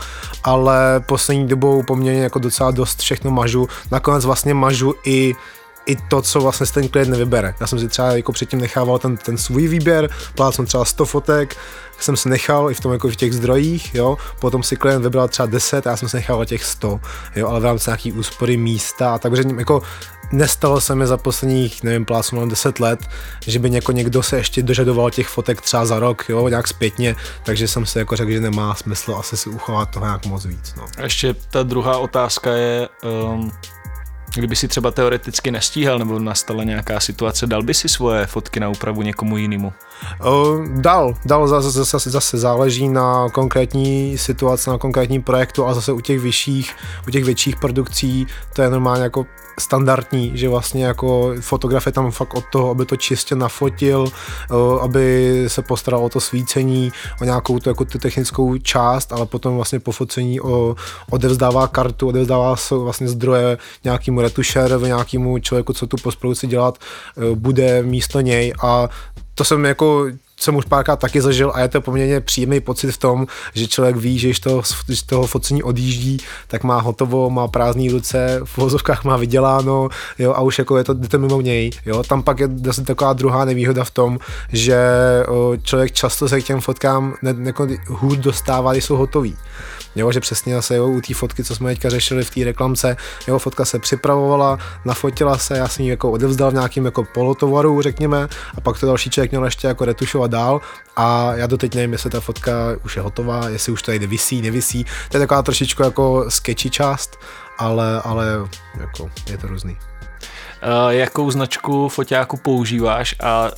ale 0.44 1.00
poslední 1.00 1.48
dobou 1.48 1.84
poměrně 1.84 2.24
jako 2.24 2.40
docela 2.40 2.72
dost 2.72 3.00
všechno 3.00 3.32
mažu. 3.32 3.68
Nakonec 3.92 4.26
vlastně 4.26 4.54
mažu 4.54 4.94
i 5.06 5.36
i 5.92 5.96
to, 6.08 6.22
co 6.22 6.42
vlastně 6.42 6.66
ten 6.66 6.88
klient 6.88 7.10
nevybere. 7.10 7.54
Já 7.60 7.68
jsem 7.68 7.80
si 7.80 7.88
třeba 7.88 8.12
jako 8.12 8.32
předtím 8.32 8.62
nechával 8.62 9.00
ten, 9.00 9.18
ten 9.18 9.38
svůj 9.38 9.68
výběr, 9.68 10.10
plál 10.36 10.52
jsem 10.52 10.66
třeba 10.66 10.86
100 10.86 11.06
fotek, 11.06 11.58
jsem 12.00 12.18
si 12.18 12.30
nechal 12.30 12.72
i 12.72 12.74
v 12.74 12.80
tom 12.80 12.92
jako 12.92 13.10
v 13.10 13.16
těch 13.16 13.34
zdrojích, 13.34 13.96
jo, 13.96 14.18
potom 14.40 14.64
si 14.64 14.76
klient 14.76 15.04
vybral 15.04 15.28
třeba 15.28 15.46
10 15.46 15.88
a 15.88 15.90
já 15.90 15.98
jsem 15.98 16.10
si 16.10 16.18
nechal 16.18 16.46
těch 16.46 16.64
100, 16.64 17.00
jo, 17.36 17.48
ale 17.48 17.60
v 17.60 17.66
rámci 17.66 17.90
nějaký 17.90 18.12
úspory 18.12 18.58
místa 18.58 19.14
a 19.14 19.18
takže 19.18 19.44
jako 19.58 19.82
nestalo 20.32 20.82
se 20.82 20.96
mi 20.96 21.08
za 21.08 21.18
posledních, 21.18 21.84
nevím, 21.84 22.06
plásnu 22.06 22.50
10 22.50 22.80
let, 22.80 23.00
že 23.48 23.60
by 23.60 23.70
něko, 23.70 23.92
někdo 23.92 24.24
se 24.24 24.38
ještě 24.38 24.64
dožadoval 24.64 25.12
těch 25.12 25.28
fotek 25.28 25.62
třeba 25.62 25.86
za 25.86 26.00
rok, 26.00 26.26
jo, 26.30 26.48
nějak 26.48 26.68
zpětně, 26.68 27.16
takže 27.44 27.68
jsem 27.68 27.86
si 27.86 28.00
jako 28.00 28.16
řekl, 28.16 28.32
že 28.32 28.40
nemá 28.40 28.76
smysl 28.76 29.16
asi 29.20 29.38
si 29.38 29.50
uchovat 29.50 29.90
toho 29.90 30.06
nějak 30.06 30.26
moc 30.26 30.46
víc. 30.46 30.74
No. 30.78 30.86
A 30.98 31.02
ještě 31.02 31.34
ta 31.34 31.64
druhá 31.64 31.98
otázka 31.98 32.52
je, 32.52 32.90
um, 33.04 33.52
Kdyby 34.36 34.56
si 34.56 34.68
třeba 34.68 34.92
teoreticky 34.92 35.52
nestíhal 35.52 36.00
nebo 36.00 36.20
nastala 36.20 36.64
nějaká 36.64 37.00
situace, 37.00 37.48
dal 37.48 37.64
by 37.64 37.74
si 37.74 37.90
svoje 37.90 38.26
fotky 38.26 38.60
na 38.60 38.70
úpravu 38.70 39.02
někomu 39.02 39.38
jinému? 39.38 39.74
Uh, 40.26 40.68
dal, 40.82 41.14
dal, 41.26 41.48
zase, 41.48 41.72
zase, 41.72 42.10
zase 42.10 42.38
záleží 42.38 42.90
na 42.90 43.30
konkrétní 43.30 44.18
situaci, 44.18 44.70
na 44.70 44.78
konkrétním 44.78 45.24
projektu 45.24 45.66
a 45.66 45.74
zase 45.74 45.92
u 45.92 46.02
těch 46.02 46.20
vyšších, 46.20 46.76
u 47.08 47.12
těch 47.12 47.24
větších 47.24 47.56
produkcí 47.56 48.28
to 48.54 48.62
je 48.62 48.70
normálně 48.70 49.04
jako 49.04 49.26
standardní, 49.60 50.32
že 50.34 50.50
vlastně 50.50 50.86
jako 50.86 51.34
fotograf 51.42 51.86
je 51.86 51.92
tam 51.92 52.12
fakt 52.12 52.34
od 52.34 52.44
toho, 52.52 52.70
aby 52.70 52.86
to 52.86 52.96
čistě 52.96 53.36
nafotil, 53.36 54.08
uh, 54.52 54.84
aby 54.84 55.44
se 55.48 55.62
postaral 55.62 56.06
o 56.06 56.10
to 56.10 56.20
svícení, 56.20 56.92
o 57.22 57.24
nějakou 57.24 57.60
tu, 57.60 57.70
jako 57.70 57.86
tu 57.86 57.98
technickou 57.98 58.58
část, 58.58 59.14
ale 59.14 59.26
potom 59.26 59.56
vlastně 59.56 59.80
po 59.80 59.92
focení 59.92 60.42
o, 60.42 60.76
odevzdává 61.10 61.68
kartu, 61.68 62.08
odevzdává 62.08 62.56
vlastně 62.72 63.08
zdroje 63.08 63.58
nějakému 63.84 64.22
retušérovi, 64.22 64.88
nějakému 64.88 65.40
člověku, 65.40 65.74
co 65.74 65.88
tu 65.88 65.98
postprodukci 65.98 66.48
dělat 66.48 66.78
uh, 67.16 67.24
bude 67.38 67.84
místo 67.84 68.22
něj 68.22 68.54
a 68.62 68.90
to 69.36 69.44
jsem 69.44 69.66
jako 69.66 70.06
jsem 70.42 70.56
už 70.56 70.66
párkrát 70.66 70.96
taky 70.96 71.22
zažil 71.22 71.52
a 71.56 71.60
je 71.60 71.68
to 71.68 71.82
poměrně 71.82 72.22
příjemný 72.22 72.60
pocit 72.60 72.92
v 72.92 72.98
tom, 72.98 73.28
že 73.54 73.68
člověk 73.68 73.96
ví, 73.96 74.20
že 74.20 74.28
když 74.28 74.40
toho, 74.40 74.62
když 74.86 75.04
toho 75.04 75.28
focení 75.28 75.64
odjíždí, 75.64 76.18
tak 76.48 76.64
má 76.64 76.82
hotovo, 76.82 77.30
má 77.30 77.48
prázdné 77.48 77.92
ruce, 77.92 78.40
v 78.44 78.58
vozovkách 78.58 79.04
má 79.04 79.18
vyděláno, 79.18 79.90
jo, 80.20 80.34
a 80.34 80.42
už 80.42 80.60
jako 80.60 80.78
je 80.78 80.84
to, 80.84 80.94
jdete 80.94 81.18
mimo 81.18 81.42
něj, 81.42 81.72
jo. 81.86 82.04
Tam 82.04 82.24
pak 82.24 82.40
je 82.40 82.50
zase 82.66 82.84
taková 82.84 83.14
druhá 83.14 83.46
nevýhoda 83.46 83.84
v 83.84 83.92
tom, 83.92 84.20
že 84.52 84.80
o, 85.28 85.54
člověk 85.64 85.92
často 85.92 86.30
se 86.30 86.42
k 86.42 86.46
těm 86.46 86.62
fotkám 86.62 87.16
ne, 87.22 87.36
jako 87.44 87.68
hůř 87.88 88.18
dostává, 88.18 88.72
když 88.72 88.86
jsou 88.86 88.96
hotový. 88.96 89.38
Jo, 89.96 90.12
že 90.12 90.20
přesně 90.20 90.56
zase 90.56 90.76
jo, 90.76 90.88
u 90.88 91.02
té 91.02 91.14
fotky, 91.14 91.44
co 91.44 91.56
jsme 91.56 91.72
teďka 91.72 91.90
řešili 91.90 92.24
v 92.24 92.30
té 92.30 92.44
reklamce, 92.44 92.98
jo, 93.28 93.40
fotka 93.40 93.66
se 93.66 93.80
připravovala, 93.80 94.58
nafotila 94.86 95.38
se, 95.38 95.58
já 95.58 95.68
jsem 95.68 95.86
ji 95.86 95.92
jako 95.92 96.12
odevzdal 96.12 96.52
v 96.52 96.54
nějakým 96.54 96.86
jako 96.86 97.04
polotovaru, 97.14 97.82
řekněme, 97.82 98.28
a 98.58 98.62
pak 98.62 98.80
to 98.80 98.86
další 98.86 99.10
člověk 99.10 99.32
měl 99.32 99.46
ještě 99.46 99.68
jako 99.68 99.86
retušovat 99.86 100.31
dál 100.32 100.62
a 100.96 101.36
já 101.36 101.48
doteď 101.48 101.76
nevím, 101.76 101.92
jestli 101.92 102.10
ta 102.10 102.20
fotka 102.20 102.54
už 102.86 102.96
je 102.96 103.02
hotová, 103.02 103.50
jestli 103.50 103.72
už 103.72 103.82
tady 103.82 104.08
vysí, 104.08 104.42
nevisí, 104.42 104.84
to 104.84 105.18
je 105.18 105.20
taková 105.20 105.42
trošičku 105.42 105.84
jako 105.84 106.26
sketchy 106.30 106.70
část, 106.70 107.20
ale, 107.58 108.02
ale 108.02 108.28
jako 108.80 109.10
je 109.30 109.38
to 109.38 109.48
různý. 109.48 109.72
Uh, 109.72 110.90
jakou 110.90 111.32
značku 111.32 111.90
foťáku 111.90 112.38
používáš? 112.38 113.16
A 113.24 113.52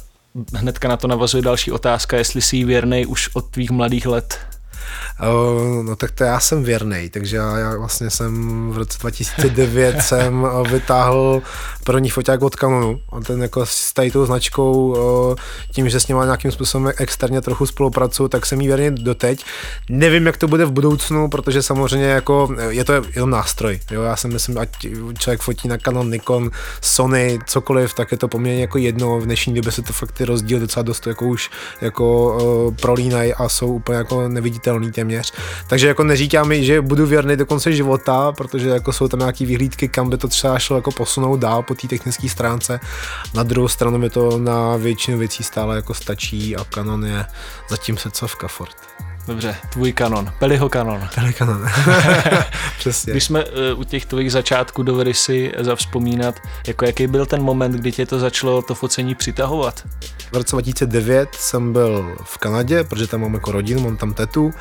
hnedka 0.55 0.87
na 0.87 0.97
to 0.97 1.07
navazuje 1.07 1.43
další 1.43 1.71
otázka, 1.71 2.17
jestli 2.17 2.41
jsi 2.41 2.63
věrný 2.63 3.05
už 3.05 3.29
od 3.33 3.49
tvých 3.49 3.71
mladých 3.71 4.05
let 4.05 4.39
no 5.83 5.95
tak 5.95 6.11
to 6.11 6.23
já 6.23 6.39
jsem 6.39 6.63
věrný, 6.63 7.09
takže 7.09 7.37
já, 7.37 7.57
já 7.57 7.77
vlastně 7.77 8.09
jsem 8.09 8.69
v 8.71 8.77
roce 8.77 8.97
2009 9.01 10.01
jsem 10.01 10.47
vytáhl 10.69 11.41
první 11.83 12.09
foťák 12.09 12.41
od 12.41 12.55
Canonu 12.55 12.99
a 13.11 13.19
ten 13.19 13.41
jako 13.41 13.65
s 13.65 13.93
tady 13.93 14.11
tou 14.11 14.25
značkou 14.25 14.73
uh, 14.73 15.35
tím, 15.71 15.89
že 15.89 15.99
s 15.99 16.07
ním 16.07 16.17
nějakým 16.23 16.51
způsobem 16.51 16.93
externě 16.97 17.41
trochu 17.41 17.65
spolupracuju, 17.65 18.29
tak 18.29 18.45
jsem 18.45 18.61
jí 18.61 18.67
věrně 18.67 18.91
doteď. 18.91 19.45
Nevím, 19.89 20.25
jak 20.25 20.37
to 20.37 20.47
bude 20.47 20.65
v 20.65 20.71
budoucnu, 20.71 21.29
protože 21.29 21.61
samozřejmě 21.61 22.05
jako 22.05 22.55
je 22.69 22.83
to 22.83 22.93
jenom 23.15 23.29
nástroj. 23.29 23.79
Jo? 23.91 24.01
Já 24.01 24.15
si 24.15 24.27
myslím, 24.27 24.57
ať 24.57 24.69
člověk 25.17 25.41
fotí 25.41 25.67
na 25.67 25.77
Canon, 25.77 26.11
Nikon, 26.11 26.51
Sony, 26.81 27.39
cokoliv, 27.45 27.93
tak 27.93 28.11
je 28.11 28.17
to 28.17 28.27
poměrně 28.27 28.61
jako 28.61 28.77
jedno. 28.77 29.19
V 29.19 29.25
dnešní 29.25 29.53
době 29.53 29.71
se 29.71 29.81
to 29.81 29.93
fakt 29.93 30.11
ty 30.11 30.25
rozdíly 30.25 30.61
docela 30.61 30.83
dost 30.83 31.07
jako 31.07 31.25
už 31.25 31.49
jako 31.81 32.73
prolínají 32.81 33.33
a 33.33 33.49
jsou 33.49 33.73
úplně 33.73 33.97
jako 33.97 34.27
neviditelný 34.27 34.91
téměř. 35.13 35.33
Takže 35.67 35.87
jako 35.87 36.03
neříkám 36.03 36.53
že 36.53 36.81
budu 36.81 37.05
věrný 37.05 37.35
do 37.35 37.45
konce 37.45 37.71
života, 37.71 38.31
protože 38.31 38.69
jako 38.69 38.93
jsou 38.93 39.07
tam 39.07 39.19
nějaký 39.19 39.45
vyhlídky, 39.45 39.87
kam 39.87 40.09
by 40.09 40.17
to 40.17 40.27
třeba 40.27 40.59
šlo 40.59 40.75
jako 40.75 40.91
posunout 40.91 41.37
dál 41.37 41.63
po 41.63 41.75
té 41.75 41.87
technické 41.87 42.29
stránce. 42.29 42.79
Na 43.33 43.43
druhou 43.43 43.67
stranu 43.67 43.97
mi 43.97 44.09
to 44.09 44.37
na 44.37 44.77
většinu 44.77 45.17
věcí 45.17 45.43
stále 45.43 45.75
jako 45.75 45.93
stačí 45.93 46.55
a 46.55 46.63
Canon 46.63 47.05
je 47.05 47.25
zatím 47.69 47.97
se 47.97 48.11
covka 48.11 48.47
fort. 48.47 48.75
Dobře, 49.27 49.55
tvůj 49.69 49.93
kanon, 49.93 50.33
Peliho 50.39 50.69
kanon. 50.69 51.09
Peli 51.15 51.33
kanon, 51.33 51.65
přesně. 52.79 53.11
Když 53.11 53.23
jsme 53.23 53.45
uh, 53.45 53.79
u 53.79 53.83
těch 53.83 54.05
tvých 54.05 54.31
začátků, 54.31 54.83
dovedli 54.83 55.13
si 55.13 55.51
zavzpomínat, 55.59 56.35
jako 56.67 56.85
jaký 56.85 57.07
byl 57.07 57.25
ten 57.25 57.43
moment, 57.43 57.71
kdy 57.71 57.91
tě 57.91 58.05
to 58.05 58.19
začalo 58.19 58.61
to 58.61 58.75
focení 58.75 59.15
přitahovat? 59.15 59.83
V 60.31 60.35
roce 60.35 60.55
2009 60.55 61.29
jsem 61.35 61.73
byl 61.73 62.15
v 62.23 62.37
Kanadě, 62.37 62.83
protože 62.83 63.07
tam 63.07 63.21
mám 63.21 63.33
jako 63.33 63.51
rodinu, 63.51 63.81
mám 63.81 63.97
tam 63.97 64.13
tetu 64.13 64.53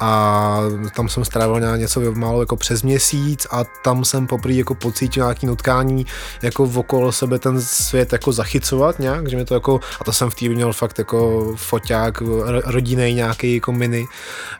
a 0.00 0.58
tam 0.96 1.08
jsem 1.08 1.24
strávil 1.24 1.76
něco 1.76 2.00
málo 2.14 2.42
jako 2.42 2.56
přes 2.56 2.82
měsíc 2.82 3.46
a 3.50 3.64
tam 3.64 4.04
jsem 4.04 4.26
poprvé 4.26 4.54
jako 4.54 4.74
pocítil 4.74 5.24
nějaký 5.24 5.46
nutkání 5.46 6.06
jako 6.42 6.70
okolo 6.74 7.12
sebe 7.12 7.38
ten 7.38 7.62
svět 7.62 8.12
jako 8.12 8.32
zachycovat 8.32 8.98
nějak, 8.98 9.28
že 9.28 9.36
mi 9.36 9.44
to 9.44 9.54
jako, 9.54 9.80
a 10.00 10.04
to 10.04 10.12
jsem 10.12 10.30
v 10.30 10.34
té 10.34 10.48
měl 10.48 10.72
fakt 10.72 10.98
jako 10.98 11.52
foťák, 11.56 12.22
rodinný 12.64 13.14
nějaký 13.14 13.54
jako 13.54 13.72
mini, 13.72 14.06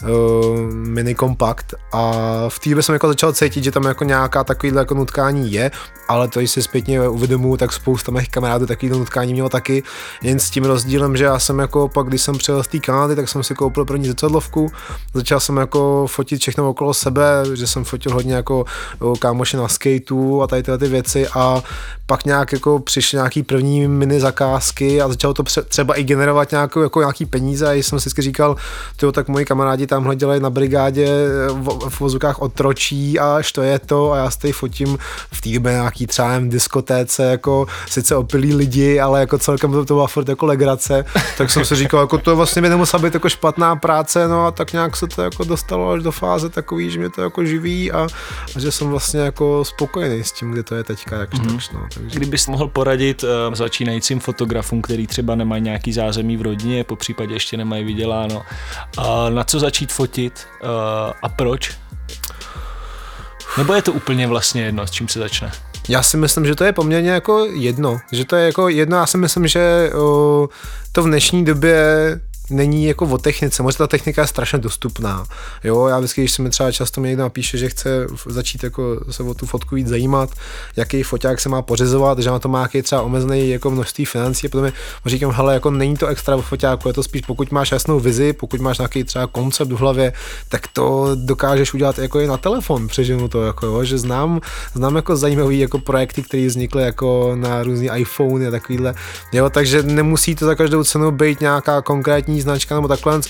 uh, 0.02 0.09
mini 0.71 1.14
kompakt. 1.14 1.75
A 1.92 2.12
v 2.49 2.59
té 2.59 2.71
době 2.71 2.83
jsem 2.83 2.92
jako 2.92 3.09
začal 3.09 3.33
cítit, 3.33 3.64
že 3.64 3.71
tam 3.71 3.85
jako 3.85 4.04
nějaká 4.04 4.45
takovýhle 4.45 4.80
jako 4.80 4.95
nutkání 4.95 5.52
je, 5.52 5.71
ale 6.09 6.28
to, 6.28 6.40
když 6.40 6.50
si 6.50 6.62
zpětně 6.62 7.09
uvědomuji, 7.09 7.57
tak 7.57 7.73
spousta 7.73 8.12
mých 8.12 8.28
kamarádů 8.28 8.66
takovýhle 8.66 8.99
nutkání 8.99 9.33
mělo 9.33 9.49
taky, 9.49 9.83
jen 10.23 10.38
s 10.38 10.50
tím 10.50 10.64
rozdílem, 10.64 11.16
že 11.16 11.25
já 11.25 11.38
jsem 11.38 11.59
jako 11.59 11.88
pak, 11.88 12.07
když 12.07 12.23
jsem 12.23 12.38
přijel 12.38 12.62
z 12.62 12.69
té 12.69 12.78
Kanady, 12.78 13.16
tak 13.16 13.28
jsem 13.28 13.42
si 13.42 13.54
koupil 13.54 13.85
první 13.85 14.07
zrcadlovku, 14.07 14.73
začal 15.14 15.40
jsem 15.40 15.57
jako 15.57 16.07
fotit 16.07 16.40
všechno 16.40 16.69
okolo 16.71 16.95
sebe, 16.95 17.25
že 17.54 17.66
jsem 17.66 17.85
fotil 17.85 18.12
hodně 18.12 18.35
jako 18.35 18.64
kámoše 19.19 19.57
na 19.57 19.69
skateu 19.69 20.42
a 20.42 20.47
tady 20.47 20.62
tyhle 20.62 20.78
ty 20.78 20.88
věci. 20.88 21.28
A 21.28 21.62
pak 22.07 22.25
nějak 22.25 22.52
jako 22.52 22.78
přišly 22.78 23.16
nějaký 23.16 23.42
první 23.42 23.88
mini 23.88 24.21
zakázky 24.21 25.02
a 25.02 25.09
začalo 25.09 25.35
to 25.35 25.42
třeba 25.69 25.95
i 25.95 26.04
generovat 26.04 26.50
nějakou, 26.50 26.80
jako 26.80 27.00
nějaký 27.00 27.26
peníze. 27.26 27.71
A 27.71 27.73
jsem 27.73 28.00
si 28.00 28.02
vždycky 28.02 28.23
říkal, 28.23 28.57
tyjo, 28.97 29.12
tak 29.12 29.28
moji 29.40 29.47
kamarádi 29.47 29.87
tamhle 29.87 30.16
dělají 30.16 30.40
na 30.40 30.50
brigádě 30.50 31.09
v, 31.49 31.88
v 31.88 32.00
vozukách 32.00 32.38
otročí 32.38 33.18
a 33.18 33.38
to 33.54 33.62
je 33.62 33.78
to 33.78 34.12
a 34.12 34.16
já 34.16 34.30
si 34.30 34.52
fotím 34.52 34.99
v 35.32 35.40
té 35.40 35.49
době 35.49 35.73
nějaký 35.73 36.06
třeba 36.06 36.38
v 36.38 36.49
diskotéce, 36.49 37.23
jako 37.23 37.66
sice 37.88 38.16
opilí 38.16 38.54
lidi, 38.54 39.00
ale 39.00 39.20
jako 39.20 39.38
celkem 39.38 39.73
to, 39.73 39.85
to 39.85 39.94
byla 39.94 40.06
furt 40.06 40.28
jako 40.28 40.47
legrace, 40.47 41.04
tak 41.38 41.50
jsem 41.50 41.64
si 41.64 41.76
říkal, 41.76 42.00
jako 42.00 42.18
to 42.18 42.37
vlastně 42.37 42.62
by 42.62 42.68
nemusela 42.68 43.02
být 43.02 43.14
jako 43.14 43.28
špatná 43.28 43.76
práce, 43.76 44.28
no 44.28 44.47
a 44.47 44.50
tak 44.50 44.73
nějak 44.73 44.97
se 44.97 45.06
to 45.06 45.23
jako 45.23 45.44
dostalo 45.44 45.90
až 45.90 46.02
do 46.02 46.12
fáze 46.12 46.49
takový, 46.49 46.90
že 46.90 46.99
mě 46.99 47.11
to 47.11 47.23
jako 47.23 47.44
živí 47.44 47.92
a, 47.92 48.09
a 48.56 48.61
že 48.61 48.73
jsem 48.73 48.88
vlastně 48.88 49.20
jako 49.20 49.64
spokojený 49.64 50.25
s 50.25 50.32
tím, 50.32 50.50
kde 50.52 50.62
to 50.62 50.75
je 50.75 50.85
teďka, 50.85 51.16
jak 51.16 51.35
mm-hmm. 51.35 51.56
tak, 51.56 51.73
no. 51.73 51.87
Takže... 51.94 52.16
Kdybys 52.16 52.47
mohl 52.47 52.68
poradit 52.68 53.23
uh, 53.23 53.54
začínajícím 53.54 54.20
fotografům, 54.20 54.82
který 54.82 55.06
třeba 55.06 55.35
nemají 55.35 55.62
nějaký 55.62 55.92
zázemí 55.92 56.37
v 56.37 56.42
rodině, 56.42 56.85
po 56.85 56.97
případě 56.97 57.35
ještě 57.35 57.56
nemají 57.56 57.85
vyděláno, 57.85 58.42
uh, 58.99 59.29
na 59.30 59.44
co 59.44 59.60
začít 59.60 59.92
fotit 59.92 60.46
uh, 60.62 60.68
a 61.22 61.28
proč? 61.28 61.76
Nebo 63.58 63.75
je 63.75 63.82
to 63.82 63.92
úplně 63.92 64.26
vlastně 64.26 64.62
jedno, 64.62 64.87
s 64.87 64.90
čím 64.90 65.08
se 65.08 65.18
začne? 65.18 65.52
Já 65.88 66.02
si 66.02 66.16
myslím, 66.16 66.46
že 66.46 66.54
to 66.54 66.64
je 66.64 66.72
poměrně 66.72 67.10
jako 67.10 67.44
jedno. 67.44 68.00
Že 68.12 68.25
to 68.25 68.37
je 68.37 68.46
jako 68.46 68.68
jedno, 68.68 68.96
já 68.96 69.06
si 69.06 69.18
myslím, 69.18 69.46
že 69.46 69.90
uh, 69.94 70.46
to 70.92 71.02
v 71.02 71.06
dnešní 71.06 71.44
době 71.44 71.84
není 72.50 72.87
jako 72.87 73.07
o 73.07 73.19
technice, 73.19 73.62
možná 73.62 73.87
ta 73.87 73.87
technika 73.87 74.23
je 74.23 74.26
strašně 74.26 74.59
dostupná. 74.59 75.26
Jo, 75.64 75.87
já 75.87 75.99
vždycky, 75.99 76.21
když 76.21 76.33
se 76.33 76.42
mi 76.42 76.50
třeba 76.50 76.73
často 76.73 77.00
někdo 77.00 77.23
napíše, 77.23 77.59
že 77.59 77.69
chce 77.69 78.07
začít 78.26 78.64
jako 78.64 79.00
se 79.11 79.23
o 79.23 79.35
tu 79.35 79.47
fotku 79.47 79.75
víc 79.75 79.88
zajímat, 79.88 80.30
jaký 80.76 81.02
foťák 81.02 81.40
se 81.40 81.49
má 81.49 81.62
pořizovat, 81.62 82.19
že 82.19 82.30
na 82.30 82.38
to 82.38 82.49
má 82.49 82.59
nějaký 82.59 82.83
třeba 82.83 83.02
omezený 83.02 83.50
jako 83.50 83.71
množství 83.71 84.04
financí 84.04 84.47
a 84.47 84.50
potom 84.50 84.64
mi 84.64 84.73
říkám, 85.07 85.33
hele, 85.33 85.54
jako 85.54 85.71
není 85.71 85.97
to 85.97 86.07
extra 86.07 86.37
o 86.37 86.42
foťáku, 86.42 86.88
je 86.88 86.95
to 86.95 87.02
spíš 87.02 87.23
pokud 87.23 87.52
máš 87.52 87.73
jasnou 87.73 88.00
vizi, 88.00 88.33
pokud 88.33 88.61
máš 88.61 88.78
nějaký 88.78 89.04
třeba 89.04 89.26
koncept 89.26 89.73
v 89.73 89.76
hlavě, 89.76 90.12
tak 90.49 90.66
to 90.73 91.11
dokážeš 91.14 91.75
udělat 91.75 91.99
jako 91.99 92.21
i 92.21 92.26
na 92.26 92.37
telefon, 92.37 92.88
přeženu 92.88 93.28
to, 93.28 93.42
jako 93.42 93.66
jo, 93.66 93.85
že 93.85 93.99
znám, 93.99 94.40
znám 94.75 94.97
jako 94.97 95.16
zajímavý 95.16 95.59
jako 95.59 95.78
projekty, 95.78 96.23
které 96.23 96.47
vznikly 96.47 96.83
jako 96.83 97.33
na 97.35 97.62
různý 97.62 97.88
iPhone 97.97 98.49
a 98.49 98.50
takovýhle, 98.50 98.95
jo, 99.33 99.50
takže 99.50 99.83
nemusí 99.83 100.35
to 100.35 100.47
za 100.47 100.54
každou 100.54 100.85
cenu 100.85 101.11
být 101.11 101.40
nějaká 101.40 101.83
konkrétní 101.83 102.39
značka 102.42 102.75
nebo 102.75 102.88
takhle. 102.88 103.20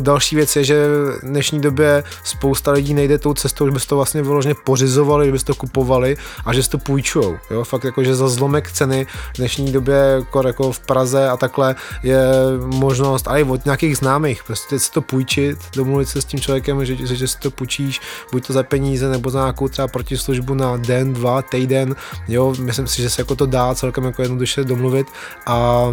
Další 0.00 0.36
věc 0.36 0.56
je, 0.56 0.64
že 0.64 0.86
v 0.86 1.20
dnešní 1.22 1.60
době 1.60 2.04
spousta 2.24 2.72
lidí 2.72 2.94
nejde 2.94 3.18
tou 3.18 3.34
cestou, 3.34 3.66
že 3.66 3.72
by 3.72 3.80
to 3.80 3.96
vlastně 3.96 4.22
vyloženě 4.22 4.54
pořizovali, 4.64 5.26
že 5.26 5.32
by 5.32 5.38
to 5.38 5.54
kupovali 5.54 6.16
a 6.44 6.52
že 6.52 6.62
si 6.62 6.70
to 6.70 6.78
půjčujou. 6.78 7.36
Jo? 7.50 7.64
Fakt 7.64 7.84
jako, 7.84 8.04
že 8.04 8.14
za 8.14 8.28
zlomek 8.28 8.72
ceny 8.72 9.06
v 9.34 9.36
dnešní 9.36 9.72
době 9.72 10.22
jako, 10.46 10.72
v 10.72 10.80
Praze 10.80 11.28
a 11.28 11.36
takhle 11.36 11.74
je 12.02 12.26
možnost, 12.66 13.28
a 13.28 13.36
i 13.36 13.42
od 13.42 13.64
nějakých 13.64 13.96
známých, 13.96 14.44
prostě 14.44 14.78
si 14.78 14.90
to 14.90 15.02
půjčit, 15.02 15.58
domluvit 15.76 16.08
se 16.08 16.22
s 16.22 16.24
tím 16.24 16.40
člověkem, 16.40 16.84
že, 16.84 16.96
že, 16.96 17.16
že 17.16 17.28
si 17.28 17.38
to 17.38 17.50
půjčíš, 17.50 18.00
buď 18.32 18.46
to 18.46 18.52
za 18.52 18.62
peníze 18.62 19.08
nebo 19.08 19.30
za 19.30 19.38
nějakou 19.38 19.68
třeba 19.68 19.88
protislužbu 19.88 20.54
na 20.54 20.76
den, 20.76 21.12
dva, 21.12 21.42
týden, 21.42 21.96
jo, 22.28 22.54
myslím 22.60 22.86
si, 22.86 23.02
že 23.02 23.10
se 23.10 23.20
jako 23.20 23.36
to 23.36 23.46
dá 23.46 23.74
celkem 23.74 24.04
jako 24.04 24.22
jednoduše 24.22 24.64
domluvit 24.64 25.06
a 25.46 25.86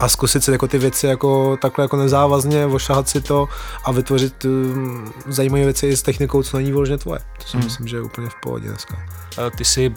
a 0.00 0.08
zkusit 0.08 0.44
si 0.44 0.52
jako 0.52 0.68
ty 0.68 0.78
věci 0.78 1.06
jako 1.06 1.56
takhle 1.56 1.84
jako 1.84 1.96
nezávazně, 1.96 2.66
ošahat 2.66 3.08
si 3.08 3.20
to 3.20 3.48
a 3.84 3.92
vytvořit 3.92 4.44
um, 4.44 5.12
zajímavé 5.26 5.64
věci 5.64 5.86
i 5.86 5.96
s 5.96 6.02
technikou, 6.02 6.42
co 6.42 6.56
není 6.56 6.72
vložně 6.72 6.98
tvoje. 6.98 7.20
To 7.38 7.48
si 7.48 7.56
hmm. 7.56 7.64
myslím, 7.64 7.88
že 7.88 7.96
je 7.96 8.02
úplně 8.02 8.28
v 8.28 8.34
pohodě 8.42 8.68
dneska. 8.68 8.96
Ty 9.56 9.64
jsi 9.64 9.94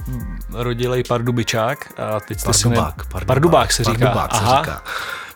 rodilej 0.54 1.04
Pardubičák 1.04 1.94
a 1.98 2.20
teď 2.20 2.40
jsi 2.40 2.46
Pardubák, 2.46 3.04
si 3.04 3.18
ne... 3.18 3.26
Pardubák 3.26 3.72
se 3.72 3.84
říká. 3.84 3.98
Pardubák 4.00 4.36
se 4.36 4.42
Aha. 4.42 4.62
říká. 4.62 4.84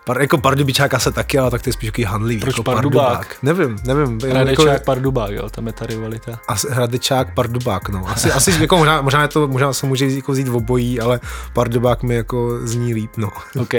Par, 0.10 0.22
jako 0.22 0.38
Pardubičák 0.38 1.02
se 1.02 1.12
taky, 1.12 1.40
ale 1.40 1.52
tak 1.52 1.62
to 1.62 1.70
je 1.70 1.74
spíš 1.74 1.88
jaký 1.88 2.04
handlivý. 2.04 2.42
Proč 2.42 2.54
jako 2.54 2.64
Pardubák? 2.64 3.06
Pardubák? 3.06 3.38
Nevím, 3.44 3.78
nevím. 3.86 4.20
Hradečák, 4.30 4.66
jako, 4.66 4.86
Pardubák, 4.86 5.32
jo, 5.32 5.50
tam 5.50 5.68
je 5.68 5.74
ta 5.74 5.86
rivalita. 5.86 6.40
Asi, 6.48 6.68
Hradečák, 6.72 7.34
Pardubák, 7.34 7.90
no. 7.90 8.10
Asi, 8.10 8.32
asi 8.32 8.62
jako 8.62 8.78
možná, 8.78 9.02
možná, 9.02 9.28
to, 9.28 9.48
možná 9.48 9.74
se 9.74 9.86
může 9.86 10.08
jako 10.08 10.32
vzít 10.32 10.48
v 10.48 10.56
obojí, 10.56 11.00
ale 11.00 11.20
Pardubák 11.54 12.04
mi 12.04 12.16
jako 12.16 12.60
zní 12.64 12.94
líp, 12.94 13.12
no. 13.18 13.30
OK. 13.62 13.74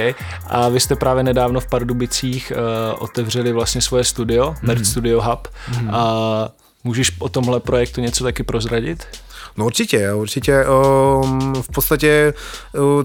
A 0.47 0.69
vy 0.69 0.81
jste 0.81 0.97
právě 0.97 1.23
nedávno 1.23 1.61
v 1.61 1.67
Pardubicích 1.67 2.53
uh, 2.57 3.03
otevřeli 3.03 3.53
vlastně 3.53 3.81
svoje 3.81 4.05
studio, 4.05 4.51
mm. 4.51 4.69
Nerd 4.69 4.87
Studio 4.87 5.21
Hub. 5.21 5.49
Mm. 5.81 5.91
A 5.95 6.51
můžeš 6.85 7.13
o 7.19 7.29
tomhle 7.29 7.61
projektu 7.61 8.01
něco 8.01 8.25
taky 8.25 8.43
prozradit? 8.43 9.07
No 9.57 9.67
určitě, 9.67 10.13
určitě. 10.13 10.65
Um, 10.67 11.63
v 11.63 11.69
podstatě 11.69 12.35
uh, 12.79 13.05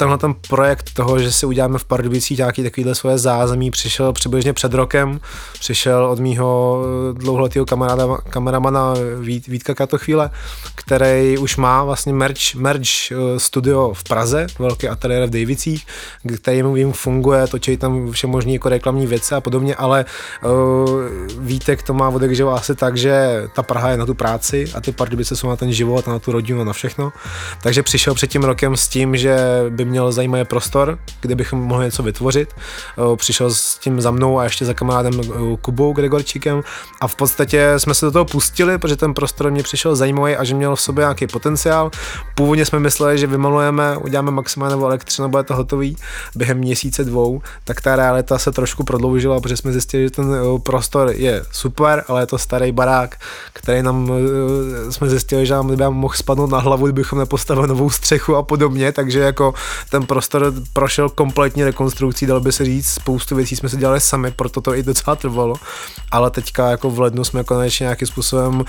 tenhle 0.00 0.18
ten 0.18 0.34
projekt 0.48 0.90
toho, 0.94 1.18
že 1.18 1.32
si 1.32 1.46
uděláme 1.46 1.78
v 1.78 1.84
Pardubicích 1.84 2.38
nějaký 2.38 2.62
takovýhle 2.62 2.94
svoje 2.94 3.18
zázemí, 3.18 3.70
přišel 3.70 4.12
přibližně 4.12 4.52
před 4.52 4.74
rokem, 4.74 5.20
přišel 5.60 6.04
od 6.04 6.18
mýho 6.18 6.82
eh, 6.84 7.18
dlouholetého 7.18 7.66
kamaráda, 7.66 8.06
kameramana 8.30 8.94
Vít, 9.20 9.46
Vítka 9.46 9.74
Katochvíle, 9.74 10.30
který 10.74 11.38
už 11.38 11.56
má 11.56 11.84
vlastně 11.84 12.12
merch, 12.12 12.54
merch 12.54 13.12
eh, 13.12 13.14
studio 13.38 13.92
v 13.94 14.04
Praze, 14.04 14.46
velký 14.58 14.88
ateliér 14.88 15.26
v 15.26 15.30
Davicích, 15.30 15.86
který 16.36 16.62
mu 16.62 16.72
vím 16.72 16.92
funguje, 16.92 17.46
točí 17.46 17.76
tam 17.76 18.10
vše 18.10 18.26
možné 18.26 18.52
jako 18.52 18.68
reklamní 18.68 19.06
věci 19.06 19.34
a 19.34 19.40
podobně, 19.40 19.74
ale 19.74 20.04
uh, 20.44 20.50
Vítek 21.38 21.82
to 21.82 21.94
má 21.94 22.08
odekživo 22.08 22.54
asi 22.54 22.74
tak, 22.74 22.96
že 22.96 23.42
ta 23.54 23.62
Praha 23.62 23.90
je 23.90 23.96
na 23.96 24.06
tu 24.06 24.14
práci 24.14 24.64
a 24.74 24.80
ty 24.80 24.92
Pardubice 24.92 25.36
jsou 25.36 25.48
na 25.48 25.56
ten 25.56 25.72
život 25.72 26.08
a 26.08 26.10
na 26.10 26.18
tu 26.18 26.32
rodinu 26.32 26.60
a 26.60 26.64
na 26.64 26.72
všechno. 26.72 27.12
Takže 27.62 27.82
přišel 27.82 28.14
před 28.14 28.26
tím 28.26 28.42
rokem 28.42 28.76
s 28.76 28.88
tím, 28.88 29.16
že 29.16 29.36
by 29.68 29.89
měl 29.90 30.12
zajímavý 30.12 30.44
prostor, 30.44 30.98
kde 31.20 31.34
bychom 31.34 31.60
mohli 31.60 31.84
něco 31.84 32.02
vytvořit. 32.02 32.54
Přišel 33.16 33.50
s 33.50 33.78
tím 33.78 34.00
za 34.00 34.10
mnou 34.10 34.38
a 34.38 34.44
ještě 34.44 34.64
za 34.64 34.74
kamarádem 34.74 35.20
Kubou 35.60 35.92
Gregorčíkem 35.92 36.62
a 37.00 37.08
v 37.08 37.14
podstatě 37.14 37.74
jsme 37.76 37.94
se 37.94 38.06
do 38.06 38.12
toho 38.12 38.24
pustili, 38.24 38.78
protože 38.78 38.96
ten 38.96 39.14
prostor 39.14 39.50
mě 39.50 39.62
přišel 39.62 39.96
zajímavý 39.96 40.36
a 40.36 40.44
že 40.44 40.54
měl 40.54 40.76
v 40.76 40.80
sobě 40.80 41.02
nějaký 41.02 41.26
potenciál. 41.26 41.90
Původně 42.34 42.64
jsme 42.66 42.80
mysleli, 42.80 43.18
že 43.18 43.26
vymalujeme, 43.26 43.96
uděláme 43.96 44.30
maximálně 44.30 44.74
elektřinu, 44.74 45.28
bude 45.28 45.42
to 45.42 45.54
hotový 45.54 45.96
během 46.34 46.58
měsíce 46.58 47.04
dvou, 47.04 47.42
tak 47.64 47.80
ta 47.80 47.96
realita 47.96 48.38
se 48.38 48.52
trošku 48.52 48.84
prodloužila, 48.84 49.40
protože 49.40 49.56
jsme 49.56 49.72
zjistili, 49.72 50.02
že 50.04 50.10
ten 50.10 50.26
prostor 50.62 51.12
je 51.14 51.42
super, 51.52 52.04
ale 52.08 52.22
je 52.22 52.26
to 52.26 52.38
starý 52.38 52.72
barák, 52.72 53.16
který 53.52 53.82
nám 53.82 54.12
jsme 54.90 55.08
zjistili, 55.10 55.46
že 55.46 55.54
nám 55.54 55.94
mohl 55.94 56.14
spadnout 56.14 56.50
na 56.50 56.58
hlavu, 56.58 56.86
kdybychom 56.86 57.18
nepostavili 57.18 57.68
novou 57.68 57.90
střechu 57.90 58.36
a 58.36 58.42
podobně, 58.42 58.92
takže 58.92 59.20
jako 59.20 59.54
ten 59.90 60.06
prostor 60.06 60.52
prošel 60.72 61.08
kompletní 61.08 61.64
rekonstrukcí, 61.64 62.26
dalo 62.26 62.40
by 62.40 62.52
se 62.52 62.64
říct, 62.64 62.88
spoustu 62.88 63.36
věcí 63.36 63.56
jsme 63.56 63.68
si 63.68 63.76
dělali 63.76 64.00
sami, 64.00 64.30
proto 64.30 64.60
to 64.60 64.74
i 64.74 64.82
docela 64.82 65.16
trvalo, 65.16 65.54
ale 66.10 66.30
teďka 66.30 66.70
jako 66.70 66.90
v 66.90 67.00
lednu 67.00 67.24
jsme 67.24 67.44
konečně 67.44 67.84
nějakým 67.84 68.08
způsobem 68.08 68.60
uh, 68.60 68.64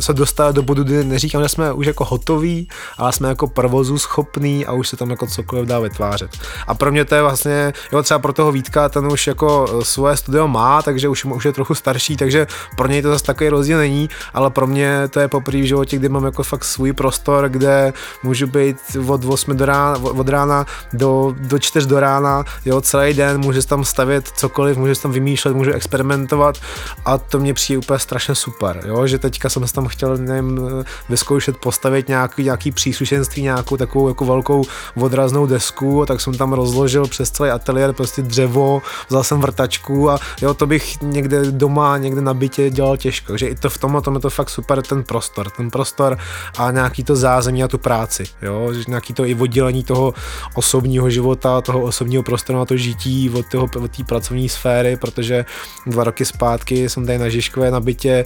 se 0.00 0.12
dostali 0.12 0.52
do 0.52 0.62
bodu, 0.62 0.84
kdy 0.84 1.04
neříkám, 1.04 1.42
že 1.42 1.48
jsme 1.48 1.72
už 1.72 1.86
jako 1.86 2.04
hotoví, 2.04 2.68
ale 2.98 3.12
jsme 3.12 3.28
jako 3.28 3.46
provozu 3.46 3.98
schopný 3.98 4.66
a 4.66 4.72
už 4.72 4.88
se 4.88 4.96
tam 4.96 5.10
jako 5.10 5.26
cokoliv 5.26 5.66
dá 5.66 5.78
vytvářet. 5.78 6.30
A 6.66 6.74
pro 6.74 6.92
mě 6.92 7.04
to 7.04 7.14
je 7.14 7.22
vlastně, 7.22 7.72
jo, 7.92 8.02
třeba 8.02 8.18
pro 8.18 8.32
toho 8.32 8.52
Vítka, 8.52 8.88
ten 8.88 9.06
už 9.06 9.26
jako 9.26 9.66
eh, 9.68 9.84
svoje 9.84 10.16
studio 10.16 10.48
má, 10.48 10.82
takže 10.82 11.08
už, 11.08 11.24
už 11.24 11.44
je 11.44 11.52
trochu 11.52 11.74
starší, 11.74 12.16
takže 12.16 12.46
pro 12.76 12.88
něj 12.88 13.02
to 13.02 13.08
zase 13.08 13.24
takový 13.24 13.48
rozdíl 13.48 13.78
není, 13.78 14.10
ale 14.34 14.50
pro 14.50 14.66
mě 14.66 15.08
to 15.08 15.20
je 15.20 15.28
poprvé 15.28 15.58
v 15.58 15.64
životě, 15.64 15.96
kdy 15.96 16.08
mám 16.08 16.24
jako 16.24 16.42
fakt 16.42 16.64
svůj 16.64 16.92
prostor, 16.92 17.48
kde 17.48 17.92
můžu 18.22 18.46
být 18.46 18.76
od 19.08 19.24
8 19.24 19.56
do 19.56 19.66
rána, 19.66 19.98
od 20.10 20.28
rána 20.28 20.66
do, 20.92 21.34
do 21.38 21.58
čtyř 21.58 21.86
do 21.86 22.00
rána, 22.00 22.44
jo, 22.64 22.80
celý 22.80 23.14
den, 23.14 23.40
můžeš 23.40 23.64
tam 23.64 23.84
stavět 23.84 24.28
cokoliv, 24.28 24.76
můžeš 24.76 24.98
tam 24.98 25.12
vymýšlet, 25.12 25.56
můžeš 25.56 25.74
experimentovat 25.74 26.58
a 27.04 27.18
to 27.18 27.38
mě 27.38 27.54
přijde 27.54 27.78
úplně 27.78 27.98
strašně 27.98 28.34
super, 28.34 28.82
jo, 28.86 29.06
že 29.06 29.18
teďka 29.18 29.48
jsem 29.48 29.66
se 29.66 29.74
tam 29.74 29.86
chtěl, 29.86 30.16
nevím, 30.16 30.60
vyzkoušet 31.08 31.56
postavit 31.56 32.08
nějaký, 32.08 32.44
nějaký 32.44 32.70
příslušenství, 32.70 33.42
nějakou 33.42 33.76
takovou 33.76 34.08
jako 34.08 34.24
velkou 34.24 34.64
odraznou 35.00 35.46
desku, 35.46 36.04
tak 36.06 36.20
jsem 36.20 36.34
tam 36.34 36.52
rozložil 36.52 37.06
přes 37.06 37.30
celý 37.30 37.50
ateliér 37.50 37.92
prostě 37.92 38.22
dřevo, 38.22 38.82
vzal 39.08 39.24
jsem 39.24 39.40
vrtačku 39.40 40.10
a 40.10 40.18
jo, 40.42 40.54
to 40.54 40.66
bych 40.66 41.02
někde 41.02 41.50
doma, 41.50 41.98
někde 41.98 42.20
na 42.20 42.34
bytě 42.34 42.70
dělal 42.70 42.96
těžko, 42.96 43.32
takže 43.32 43.46
i 43.46 43.54
to 43.54 43.70
v 43.70 43.78
tomhle 43.78 44.02
tom 44.02 44.14
je 44.14 44.20
to 44.20 44.30
fakt 44.30 44.50
super 44.50 44.82
ten 44.82 45.04
prostor, 45.04 45.50
ten 45.50 45.70
prostor 45.70 46.18
a 46.58 46.70
nějaký 46.70 47.04
to 47.04 47.16
zázemí 47.16 47.64
a 47.64 47.68
tu 47.68 47.78
práci, 47.78 48.24
jo, 48.42 48.72
že 48.72 48.84
nějaký 48.88 49.14
to 49.14 49.24
i 49.24 49.34
oddělení 49.34 49.84
toho 49.86 50.14
osobního 50.54 51.10
života, 51.10 51.60
toho 51.60 51.80
osobního 51.80 52.22
prostoru 52.22 52.58
na 52.58 52.64
to 52.64 52.76
žití 52.76 53.30
od 53.30 53.46
té 53.46 53.58
od 53.58 53.70
pracovní 54.06 54.48
sféry, 54.48 54.96
protože 54.96 55.44
dva 55.86 56.04
roky 56.04 56.24
zpátky 56.24 56.88
jsem 56.88 57.06
tady 57.06 57.18
na 57.18 57.28
Žižkové 57.28 57.70
na 57.70 57.80
bytě 57.80 58.24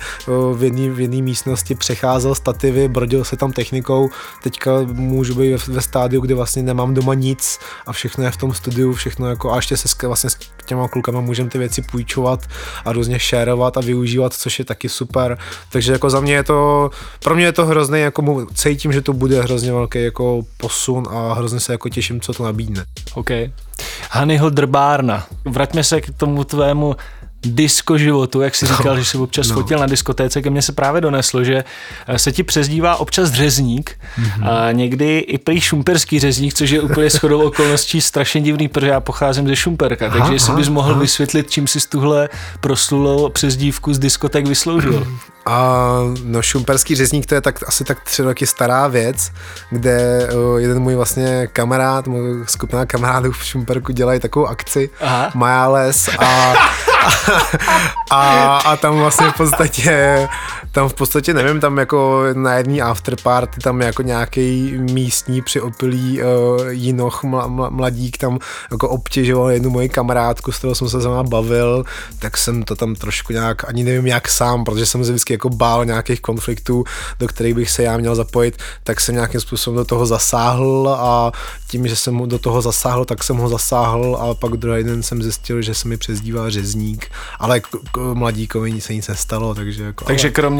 v 0.55 0.63
jedné 0.63 0.91
v 0.91 1.23
místnosti 1.23 1.75
přecházel 1.75 2.35
stativy, 2.35 2.89
brodil 2.89 3.25
se 3.25 3.37
tam 3.37 3.53
technikou, 3.53 4.11
teďka 4.43 4.73
můžu 4.93 5.35
být 5.35 5.51
ve, 5.51 5.75
ve 5.75 5.81
stádiu, 5.81 6.21
kde 6.23 6.35
vlastně 6.35 6.63
nemám 6.63 6.95
doma 6.95 7.15
nic 7.15 7.59
a 7.87 7.93
všechno 7.93 8.25
je 8.25 8.31
v 8.31 8.37
tom 8.37 8.55
studiu, 8.55 8.93
všechno 8.93 9.29
jako 9.29 9.53
a 9.53 9.57
ještě 9.57 9.77
se 9.77 10.07
vlastně 10.07 10.31
s 10.31 10.37
těma 10.67 10.89
klukama 10.89 11.21
můžeme 11.21 11.51
ty 11.51 11.59
věci 11.59 11.83
půjčovat 11.83 12.47
a 12.85 12.93
různě 12.93 13.19
šérovat 13.19 13.77
a 13.77 13.81
využívat, 13.81 14.33
což 14.33 14.59
je 14.59 14.65
taky 14.65 14.89
super. 14.89 15.39
Takže 15.73 15.93
jako 15.93 16.11
za 16.11 16.21
mě 16.21 16.33
je 16.33 16.43
to, 16.43 16.91
pro 17.23 17.35
mě 17.35 17.45
je 17.45 17.53
to 17.53 17.67
hrozný, 17.67 18.01
jako 18.01 18.47
cítím, 18.55 18.93
že 18.93 19.03
to 19.03 19.13
bude 19.13 19.43
hrozně 19.43 19.73
velký 19.73 20.03
jako 20.05 20.43
posun 20.57 21.07
a 21.11 21.35
hrozně 21.35 21.50
se 21.59 21.73
jako 21.73 21.89
těším, 21.89 22.21
co 22.21 22.33
to 22.33 22.45
nabídne. 22.45 22.85
OK. 23.15 23.31
Hanyho 24.11 24.51
drbárna. 24.51 25.27
Vraťme 25.45 25.85
se 25.85 26.01
k 26.01 26.11
tomu 26.17 26.45
tvému 26.45 26.97
disco 27.47 27.99
životu, 27.99 28.41
jak 28.41 28.55
si 28.55 28.67
říkal, 28.67 28.95
no, 28.95 28.99
že 28.99 29.05
jsi 29.05 29.19
občas 29.19 29.49
no. 29.49 29.55
fotil 29.55 29.79
na 29.79 29.87
diskotéce, 29.87 30.43
ke 30.43 30.51
mně 30.51 30.63
se 30.63 30.73
právě 30.73 31.01
doneslo, 31.01 31.45
že 31.45 31.65
eh, 32.07 32.19
se 32.19 32.33
ti 32.33 32.43
přezdívá 32.43 32.97
občas 32.97 33.33
řezník, 33.33 33.99
mm-hmm. 34.19 34.51
a 34.51 34.73
někdy 34.73 35.19
i 35.19 35.39
prý 35.39 35.61
šumperský 35.61 36.21
řezník, 36.21 36.55
což 36.55 36.71
je 36.71 36.81
úplně 36.81 37.11
shodou 37.11 37.43
okolností 37.43 38.01
strašně 38.01 38.41
divný, 38.41 38.69
protože 38.69 38.89
já 38.89 39.01
pocházím 39.01 39.49
ze 39.49 39.57
Šumperka, 39.57 40.07
aha, 40.07 40.19
takže 40.19 40.33
jestli 40.33 40.55
bys 40.55 40.69
mohl 40.69 40.91
aha. 40.91 41.01
vysvětlit, 41.01 41.51
čím 41.51 41.67
jsi 41.67 41.89
tuhle 41.89 42.29
proslulou 42.61 43.29
přezdívku 43.29 43.95
z 43.95 43.99
diskotek 43.99 44.47
vysloužil. 44.47 45.07
A 45.51 45.99
no 46.25 46.43
šumperský 46.43 46.95
řezník 46.95 47.27
to 47.27 47.35
je 47.35 47.41
tak 47.41 47.69
asi 47.69 47.85
tak 47.85 48.01
tři 48.01 48.23
roky 48.23 48.47
stará 48.47 48.89
věc, 48.89 49.33
kde 49.71 50.29
uh, 50.33 50.59
jeden 50.61 50.81
můj 50.81 50.95
vlastně 50.95 51.47
kamarád, 51.53 52.07
můj 52.07 52.45
skupina 52.47 52.87
kamarádů 52.87 53.33
v 53.33 53.45
Šumperku 53.45 53.93
dělají 53.93 54.21
takovou 54.21 54.47
akci 54.47 54.91
Aha. 55.01 55.31
Majales 55.35 56.09
a, 56.19 56.55
a, 58.11 58.57
a, 58.59 58.77
tam 58.77 58.99
vlastně 58.99 59.31
v 59.31 59.37
podstatě 59.37 60.29
tam 60.73 60.89
v 60.89 60.95
podstatě 60.95 61.35
nevím, 61.35 61.61
tam 61.61 61.79
jako 61.79 62.25
na 62.33 62.55
jedný 62.55 62.83
afterparty 62.83 63.61
tam 63.61 63.81
jako 63.81 64.03
nějaký 64.03 64.73
místní 64.73 65.43
přiopilý 65.43 66.23
uh, 66.23 66.69
jinoch 66.69 67.23
mla, 67.23 67.47
mla, 67.47 67.71
mladík 67.71 68.19
tam 68.19 68.39
jako 68.71 68.89
obtěžoval 68.89 69.51
jednu 69.51 69.71
moji 69.71 69.89
kamarádku, 69.89 70.53
s 70.53 70.59
kterou 70.59 70.75
jsem 70.75 70.89
se 70.89 71.03
sama 71.03 71.23
bavil, 71.23 71.85
tak 72.19 72.37
jsem 72.37 72.63
to 72.63 72.77
tam 72.77 72.95
trošku 72.95 73.33
nějak, 73.33 73.69
ani 73.69 73.85
nevím 73.85 74.07
jak 74.07 74.29
sám, 74.29 74.65
protože 74.65 74.87
jsem 74.87 75.05
se 75.05 75.13
vždycky 75.13 75.33
jako 75.33 75.51
bál 75.51 75.85
nějakých 75.85 76.21
konfliktů, 76.21 76.85
do 77.19 77.29
kterých 77.29 77.55
bych 77.55 77.71
se 77.71 77.83
já 77.83 77.97
měl 77.97 78.15
zapojit, 78.15 78.57
tak 78.85 79.01
jsem 79.01 79.15
nějakým 79.15 79.41
způsobem 79.41 79.77
do 79.77 79.85
toho 79.85 80.07
zasáhl 80.07 80.97
a 81.01 81.33
tím, 81.69 81.89
že 81.89 81.97
jsem 81.97 82.29
do 82.29 82.39
toho 82.39 82.63
zasáhl, 82.63 83.05
tak 83.05 83.25
jsem 83.25 83.37
ho 83.37 83.49
zasáhl 83.49 84.19
a 84.21 84.35
pak 84.35 84.53
druhý 84.53 84.85
den 84.85 85.03
jsem 85.03 85.23
zjistil, 85.23 85.63
že 85.63 85.75
se 85.75 85.89
mi 85.89 85.97
přezdívá 85.97 86.51
řezník, 86.51 87.11
ale 87.39 87.61
k, 87.61 87.67
k 87.93 87.99
mladíkovi 88.15 88.81
se 88.81 88.95
nic 88.95 89.09
nestalo, 89.09 89.55
takže 89.55 89.85
jako... 89.85 90.05
Takže 90.05 90.29
ale... 90.29 90.33
kromě 90.33 90.60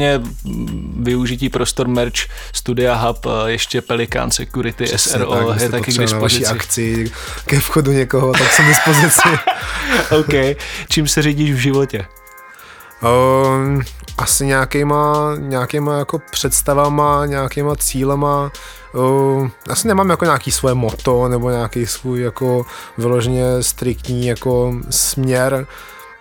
využití 0.99 1.49
prostor 1.49 1.87
merch 1.87 2.27
Studia 2.53 2.95
Hub, 2.95 3.25
ještě 3.45 3.81
Pelican 3.81 4.31
Security 4.31 4.83
Přesně, 4.83 5.11
SRO 5.11 5.47
tak, 5.47 5.61
je 5.61 5.69
taky 5.69 5.93
k 5.93 5.97
dispozici. 5.97 6.45
akci 6.45 7.11
ke 7.45 7.59
vchodu 7.59 7.91
někoho, 7.91 8.31
tak 8.31 8.51
jsem 8.51 8.67
dispozici. 8.67 9.29
OK. 10.19 10.57
Čím 10.89 11.07
se 11.07 11.21
řídíš 11.21 11.51
v 11.51 11.57
životě? 11.57 12.05
Um, 13.03 13.81
asi 14.17 14.45
nějakýma, 14.45 15.33
nějakýma 15.37 15.97
jako 15.97 16.19
představama, 16.31 17.25
nějakýma 17.25 17.75
cílema. 17.75 18.51
Uh, 18.93 19.49
asi 19.69 19.87
nemám 19.87 20.09
jako 20.09 20.25
nějaký 20.25 20.51
svoje 20.51 20.75
moto 20.75 21.27
nebo 21.27 21.49
nějaký 21.49 21.85
svůj 21.85 22.21
jako 22.21 22.65
vyloženě 22.97 23.43
striktní 23.61 24.27
jako 24.27 24.73
směr. 24.89 25.67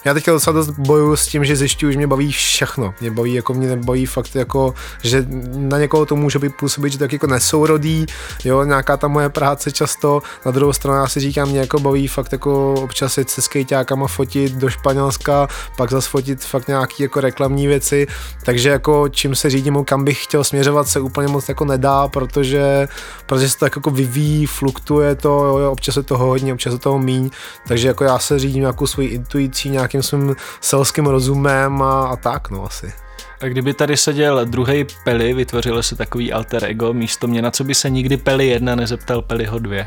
Já 0.04 0.14
teďka 0.14 0.32
docela 0.32 0.54
dost 0.54 0.70
bojuju 0.70 1.16
s 1.16 1.26
tím, 1.26 1.44
že 1.44 1.56
zjišťuju, 1.56 1.92
že 1.92 1.98
mě 1.98 2.06
baví 2.06 2.32
všechno. 2.32 2.94
Mě 3.00 3.10
baví, 3.10 3.34
jako 3.34 3.54
mě 3.54 3.68
nebaví 3.68 4.06
fakt 4.06 4.34
jako, 4.34 4.74
že 5.02 5.26
na 5.54 5.78
někoho 5.78 6.06
to 6.06 6.16
může 6.16 6.38
být 6.38 6.54
působit, 6.54 6.92
že 6.92 6.98
tak 6.98 7.12
jako 7.12 7.26
nesourodý, 7.26 8.06
jo, 8.44 8.64
nějaká 8.64 8.96
ta 8.96 9.08
moje 9.08 9.28
práce 9.28 9.72
často. 9.72 10.22
Na 10.46 10.52
druhou 10.52 10.72
stranu 10.72 10.98
já 10.98 11.08
si 11.08 11.20
říkám, 11.20 11.48
mě 11.48 11.60
jako 11.60 11.80
baví 11.80 12.08
fakt 12.08 12.32
jako 12.32 12.74
občas 12.74 13.18
jít 13.18 13.30
se 13.30 13.42
skejťákama 13.42 14.06
fotit 14.06 14.52
do 14.52 14.70
Španělska, 14.70 15.48
pak 15.76 15.90
zase 15.90 16.08
fotit 16.08 16.44
fakt 16.44 16.68
nějaký 16.68 17.02
jako 17.02 17.20
reklamní 17.20 17.66
věci, 17.66 18.06
takže 18.44 18.68
jako 18.68 19.08
čím 19.08 19.34
se 19.34 19.50
řídím, 19.50 19.84
kam 19.84 20.04
bych 20.04 20.24
chtěl 20.24 20.44
směřovat, 20.44 20.88
se 20.88 21.00
úplně 21.00 21.28
moc 21.28 21.48
jako 21.48 21.64
nedá, 21.64 22.08
protože, 22.08 22.88
protože 23.26 23.48
se 23.48 23.58
to 23.58 23.64
tak 23.64 23.76
jako 23.76 23.90
vyvíjí, 23.90 24.46
fluktuje 24.46 25.14
to, 25.14 25.58
jo, 25.58 25.72
občas 25.72 25.96
je 25.96 26.02
toho 26.02 26.26
hodně, 26.26 26.52
občas 26.52 26.72
je 26.72 26.78
toho 26.78 26.98
míň, 26.98 27.30
takže 27.66 27.88
jako 27.88 28.04
já 28.04 28.18
se 28.18 28.38
řídím 28.38 28.60
nějakou 28.60 28.86
svoji 28.86 29.08
intuicí, 29.08 29.70
nějak 29.70 29.89
nějakým 29.90 30.02
svým 30.02 30.36
selským 30.60 31.06
rozumem 31.06 31.82
a, 31.82 32.06
a 32.06 32.16
tak, 32.16 32.50
no 32.50 32.64
asi. 32.64 32.92
A 33.40 33.46
kdyby 33.46 33.74
tady 33.74 33.96
seděl 33.96 34.46
druhý 34.46 34.86
Peli, 35.04 35.34
vytvořilo 35.34 35.82
se 35.82 35.96
takový 35.96 36.32
alter 36.32 36.64
ego 36.64 36.92
místo 36.92 37.26
mě, 37.26 37.42
na 37.42 37.50
co 37.50 37.64
by 37.64 37.74
se 37.74 37.90
nikdy 37.90 38.16
Peli 38.16 38.46
jedna 38.46 38.74
nezeptal 38.74 39.22
Peliho 39.22 39.58
dvě? 39.58 39.86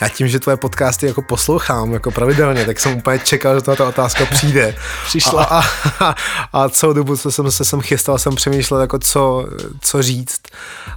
Já 0.00 0.08
tím, 0.08 0.28
že 0.28 0.40
tvoje 0.40 0.56
podcasty 0.56 1.06
jako 1.06 1.22
poslouchám 1.22 1.92
jako 1.92 2.10
pravidelně, 2.10 2.64
tak 2.64 2.80
jsem 2.80 2.96
úplně 2.96 3.18
čekal, 3.18 3.54
že 3.54 3.60
tato 3.60 3.88
otázka 3.88 4.26
přijde. 4.26 4.74
Přišla. 5.06 5.44
A, 5.44 5.62
a, 6.00 6.14
a 6.52 6.68
celou 6.68 6.92
dobu, 6.92 7.16
co 7.16 7.32
jsem 7.32 7.50
se 7.50 7.64
sem 7.64 7.80
chystal, 7.80 8.18
jsem 8.18 8.34
přemýšlel, 8.34 8.80
jako 8.80 8.98
co, 8.98 9.46
co 9.80 10.02
říct. 10.02 10.40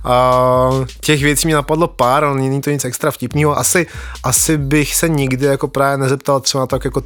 A 0.04 0.40
těch 1.00 1.24
věcí 1.24 1.48
mi 1.48 1.54
napadlo 1.54 1.88
pár, 1.88 2.24
ale 2.24 2.40
není 2.40 2.62
to 2.62 2.70
nic 2.70 2.86
extra 2.86 3.12
vtipného. 3.12 3.58
Asi, 3.58 3.88
asi 4.24 4.58
bych 4.58 4.96
se 4.96 5.10
nikdy 5.10 5.46
jako 5.46 5.68
právě 5.68 5.98
nezeptal 5.98 6.40
třeba 6.40 6.68
tak 6.68 6.86
jako 6.86 7.04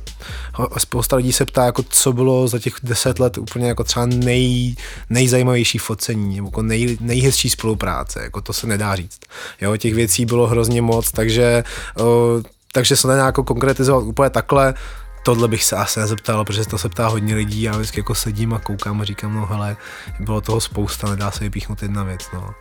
spousta 0.77 1.15
lidí 1.15 1.33
se 1.33 1.45
ptá, 1.45 1.65
jako 1.65 1.83
co 1.89 2.13
bylo 2.13 2.47
za 2.47 2.59
těch 2.59 2.73
deset 2.83 3.19
let 3.19 3.37
úplně 3.37 3.67
jako 3.67 3.83
třeba 3.83 4.05
nej, 4.05 4.75
nejzajímavější 5.09 5.77
focení, 5.77 6.35
nebo 6.35 6.47
jako 6.47 6.61
nej, 6.61 6.97
nejhezčí 6.99 7.49
spolupráce, 7.49 8.21
jako 8.23 8.41
to 8.41 8.53
se 8.53 8.67
nedá 8.67 8.95
říct. 8.95 9.19
Jo, 9.61 9.77
těch 9.77 9.93
věcí 9.93 10.25
bylo 10.25 10.47
hrozně 10.47 10.81
moc, 10.81 11.11
takže 11.11 11.63
takže 12.71 12.95
se 12.95 13.07
nedá 13.07 13.25
jako 13.25 13.43
konkretizovat 13.43 14.03
úplně 14.03 14.29
takhle. 14.29 14.73
Tohle 15.23 15.47
bych 15.47 15.63
se 15.63 15.75
asi 15.75 15.99
nezeptal, 15.99 16.45
protože 16.45 16.65
to 16.65 16.77
se 16.77 16.89
ptá 16.89 17.07
hodně 17.07 17.35
lidí. 17.35 17.61
Já 17.61 17.71
vždycky 17.71 17.99
jako 17.99 18.15
sedím 18.15 18.53
a 18.53 18.59
koukám 18.59 19.01
a 19.01 19.03
říkám, 19.03 19.33
no 19.33 19.45
hele, 19.45 19.77
bylo 20.19 20.41
toho 20.41 20.61
spousta, 20.61 21.09
nedá 21.09 21.31
se 21.31 21.43
vypíchnout 21.43 21.81
jedna 21.81 22.03
věc. 22.03 22.29
No. 22.33 22.53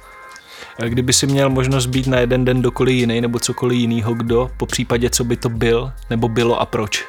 Kdyby 0.88 1.12
si 1.12 1.26
měl 1.26 1.50
možnost 1.50 1.86
být 1.86 2.06
na 2.06 2.18
jeden 2.18 2.44
den 2.44 2.62
dokoliv 2.62 2.94
jiný 2.94 3.20
nebo 3.20 3.38
cokoliv 3.38 3.78
jiného, 3.78 4.14
kdo, 4.14 4.50
po 4.56 4.66
případě, 4.66 5.10
co 5.10 5.24
by 5.24 5.36
to 5.36 5.48
byl, 5.48 5.92
nebo 6.10 6.28
bylo 6.28 6.60
a 6.60 6.66
proč? 6.66 7.04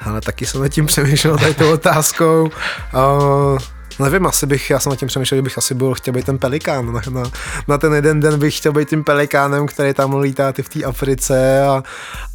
Ale 0.00 0.20
taky 0.20 0.46
jsem 0.46 0.60
nad 0.60 0.68
tím 0.68 0.86
přemýšlel 0.86 1.38
tady 1.38 1.54
tou 1.54 1.72
otázkou. 1.72 2.42
Uh, 2.44 3.58
Nevím, 3.98 4.26
asi 4.26 4.46
bych, 4.46 4.70
já 4.70 4.78
jsem 4.80 4.90
nad 4.90 4.96
tím 4.96 5.08
přemýšlel, 5.08 5.38
že 5.38 5.42
bych 5.42 5.58
asi 5.58 5.74
byl 5.74 5.94
chtěl 5.94 6.14
být 6.14 6.26
ten 6.26 6.38
pelikán. 6.38 6.92
Na, 6.92 7.00
na, 7.10 7.30
na 7.68 7.78
ten 7.78 7.92
jeden 7.92 8.20
den 8.20 8.38
bych 8.38 8.56
chtěl 8.56 8.72
být 8.72 8.88
tím 8.88 9.04
pelikánem, 9.04 9.66
který 9.66 9.94
tam 9.94 10.14
lítá 10.14 10.52
ty 10.52 10.62
v 10.62 10.68
té 10.68 10.84
Africe 10.84 11.62
a, 11.62 11.82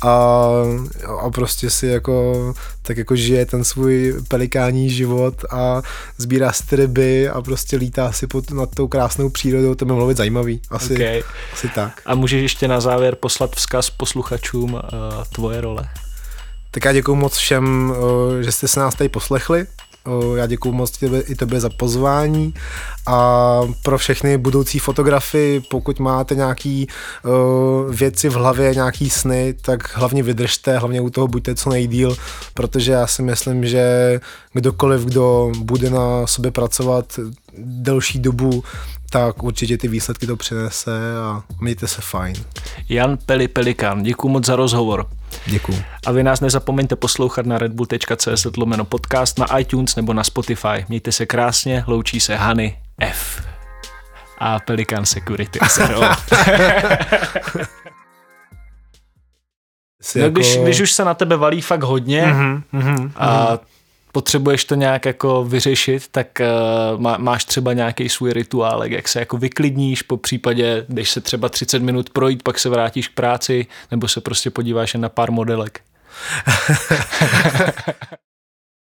a, 0.02 0.50
a, 1.22 1.30
prostě 1.30 1.70
si 1.70 1.88
jako, 1.88 2.54
tak 2.82 2.98
jako 2.98 3.16
žije 3.16 3.46
ten 3.46 3.64
svůj 3.64 4.16
pelikání 4.28 4.90
život 4.90 5.46
a 5.50 5.82
sbírá 6.18 6.52
si 6.52 6.76
ryby 6.76 7.30
a 7.30 7.42
prostě 7.42 7.78
lítá 7.78 8.12
si 8.12 8.28
pod, 8.28 8.52
nad 8.52 8.76
tou 8.76 8.88
krásnou 8.88 9.30
přírodou, 9.30 9.76
to 9.76 9.86
by 9.86 9.92
mohlo 9.92 10.08
být 10.08 10.18
zajímavý. 10.18 10.62
Asi, 10.70 10.94
okay. 10.94 11.24
asi 11.54 11.70
tak. 11.76 12.02
A 12.06 12.16
můžeš 12.16 12.42
ještě 12.42 12.68
na 12.68 12.80
závěr 12.80 13.16
poslat 13.16 13.56
vzkaz 13.56 13.90
posluchačům 13.90 14.74
uh, 14.74 14.80
tvoje 15.34 15.62
role? 15.62 15.90
Tak 16.72 16.86
já 16.86 16.94
děkuji 16.94 17.16
moc 17.16 17.38
všem, 17.38 17.92
uh, 17.92 18.40
že 18.42 18.52
jste 18.52 18.68
se 18.68 18.80
nás 18.80 18.96
tady 18.96 19.10
poslechli. 19.10 19.68
Já 20.36 20.48
děkuji 20.48 20.72
moc 20.72 20.92
tebe, 20.92 21.20
i 21.20 21.36
tebe 21.36 21.60
za 21.60 21.70
pozvání 21.70 22.54
a 23.08 23.62
pro 23.84 23.98
všechny 23.98 24.38
budoucí 24.38 24.80
fotografy, 24.80 25.64
pokud 25.70 26.00
máte 26.00 26.36
nějaký 26.36 26.88
uh, 26.88 27.96
věci 27.96 28.30
v 28.30 28.34
hlavě, 28.34 28.76
nějaký 28.76 29.10
sny, 29.10 29.56
tak 29.62 29.98
hlavně 29.98 30.24
vydržte, 30.24 30.78
hlavně 30.78 31.02
u 31.02 31.10
toho 31.10 31.28
buďte 31.28 31.56
co 31.56 31.70
nejdíl, 31.70 32.16
protože 32.54 32.92
já 32.92 33.08
si 33.08 33.22
myslím, 33.22 33.66
že 33.66 34.20
kdokoliv, 34.54 35.02
kdo 35.02 35.52
bude 35.60 35.90
na 35.90 36.28
sobě 36.28 36.52
pracovat 36.52 37.20
delší 37.58 38.20
dobu, 38.20 38.64
tak 39.10 39.44
určitě 39.44 39.78
ty 39.78 39.88
výsledky 39.88 40.28
to 40.28 40.38
přinese 40.38 41.18
a 41.24 41.44
mějte 41.62 41.88
se 41.88 42.02
fajn. 42.02 42.36
Jan 42.90 43.18
Peli 43.26 43.48
Pelikan, 43.48 44.04
děkuji 44.04 44.30
moc 44.30 44.46
za 44.46 44.56
rozhovor. 44.56 45.08
Děkuji. 45.46 45.84
A 46.06 46.12
vy 46.12 46.24
nás 46.24 46.42
nezapomeňte 46.42 46.96
poslouchat 46.96 47.46
na 47.46 47.58
redbull.cz 47.58 48.46
lomeno 48.58 48.86
podcast 48.86 49.40
na 49.40 49.58
iTunes 49.60 49.96
nebo 49.96 50.14
na 50.14 50.24
Spotify. 50.24 50.86
Mějte 50.90 51.12
se 51.12 51.26
krásně, 51.26 51.84
loučí 51.88 52.20
se 52.20 52.36
Hany 52.36 52.78
F. 53.00 53.42
A 54.38 54.60
Pelikan 54.60 55.06
Security 55.06 55.60
no, 55.90 56.02
jako... 60.16 60.30
když, 60.30 60.58
když 60.58 60.80
už 60.80 60.92
se 60.92 61.06
na 61.06 61.14
tebe 61.14 61.38
valí 61.38 61.62
fakt 61.62 61.84
hodně 61.84 62.24
mm-hmm, 62.24 62.64
mm-hmm, 62.74 63.12
a 63.16 63.60
potřebuješ 64.12 64.66
to 64.66 64.76
nějak 64.76 65.06
jako 65.06 65.44
vyřešit, 65.44 66.08
tak 66.12 66.42
uh, 66.42 67.02
má, 67.02 67.18
máš 67.18 67.46
třeba 67.46 67.74
nějaký 67.74 68.10
svůj 68.10 68.34
rituálek, 68.34 68.92
jak 68.92 69.08
se 69.08 69.20
jako 69.20 69.38
vyklidníš, 69.38 70.02
po 70.02 70.18
případě 70.18 70.86
jdeš 70.90 71.10
se 71.10 71.22
třeba 71.22 71.50
30 71.50 71.82
minut 71.82 72.10
projít, 72.10 72.44
pak 72.44 72.60
se 72.60 72.70
vrátíš 72.70 73.08
k 73.08 73.14
práci, 73.14 73.68
nebo 73.92 74.08
se 74.08 74.22
prostě 74.22 74.50
podíváš 74.50 74.94
na 74.94 75.10
pár 75.10 75.32
modelek. 75.32 75.82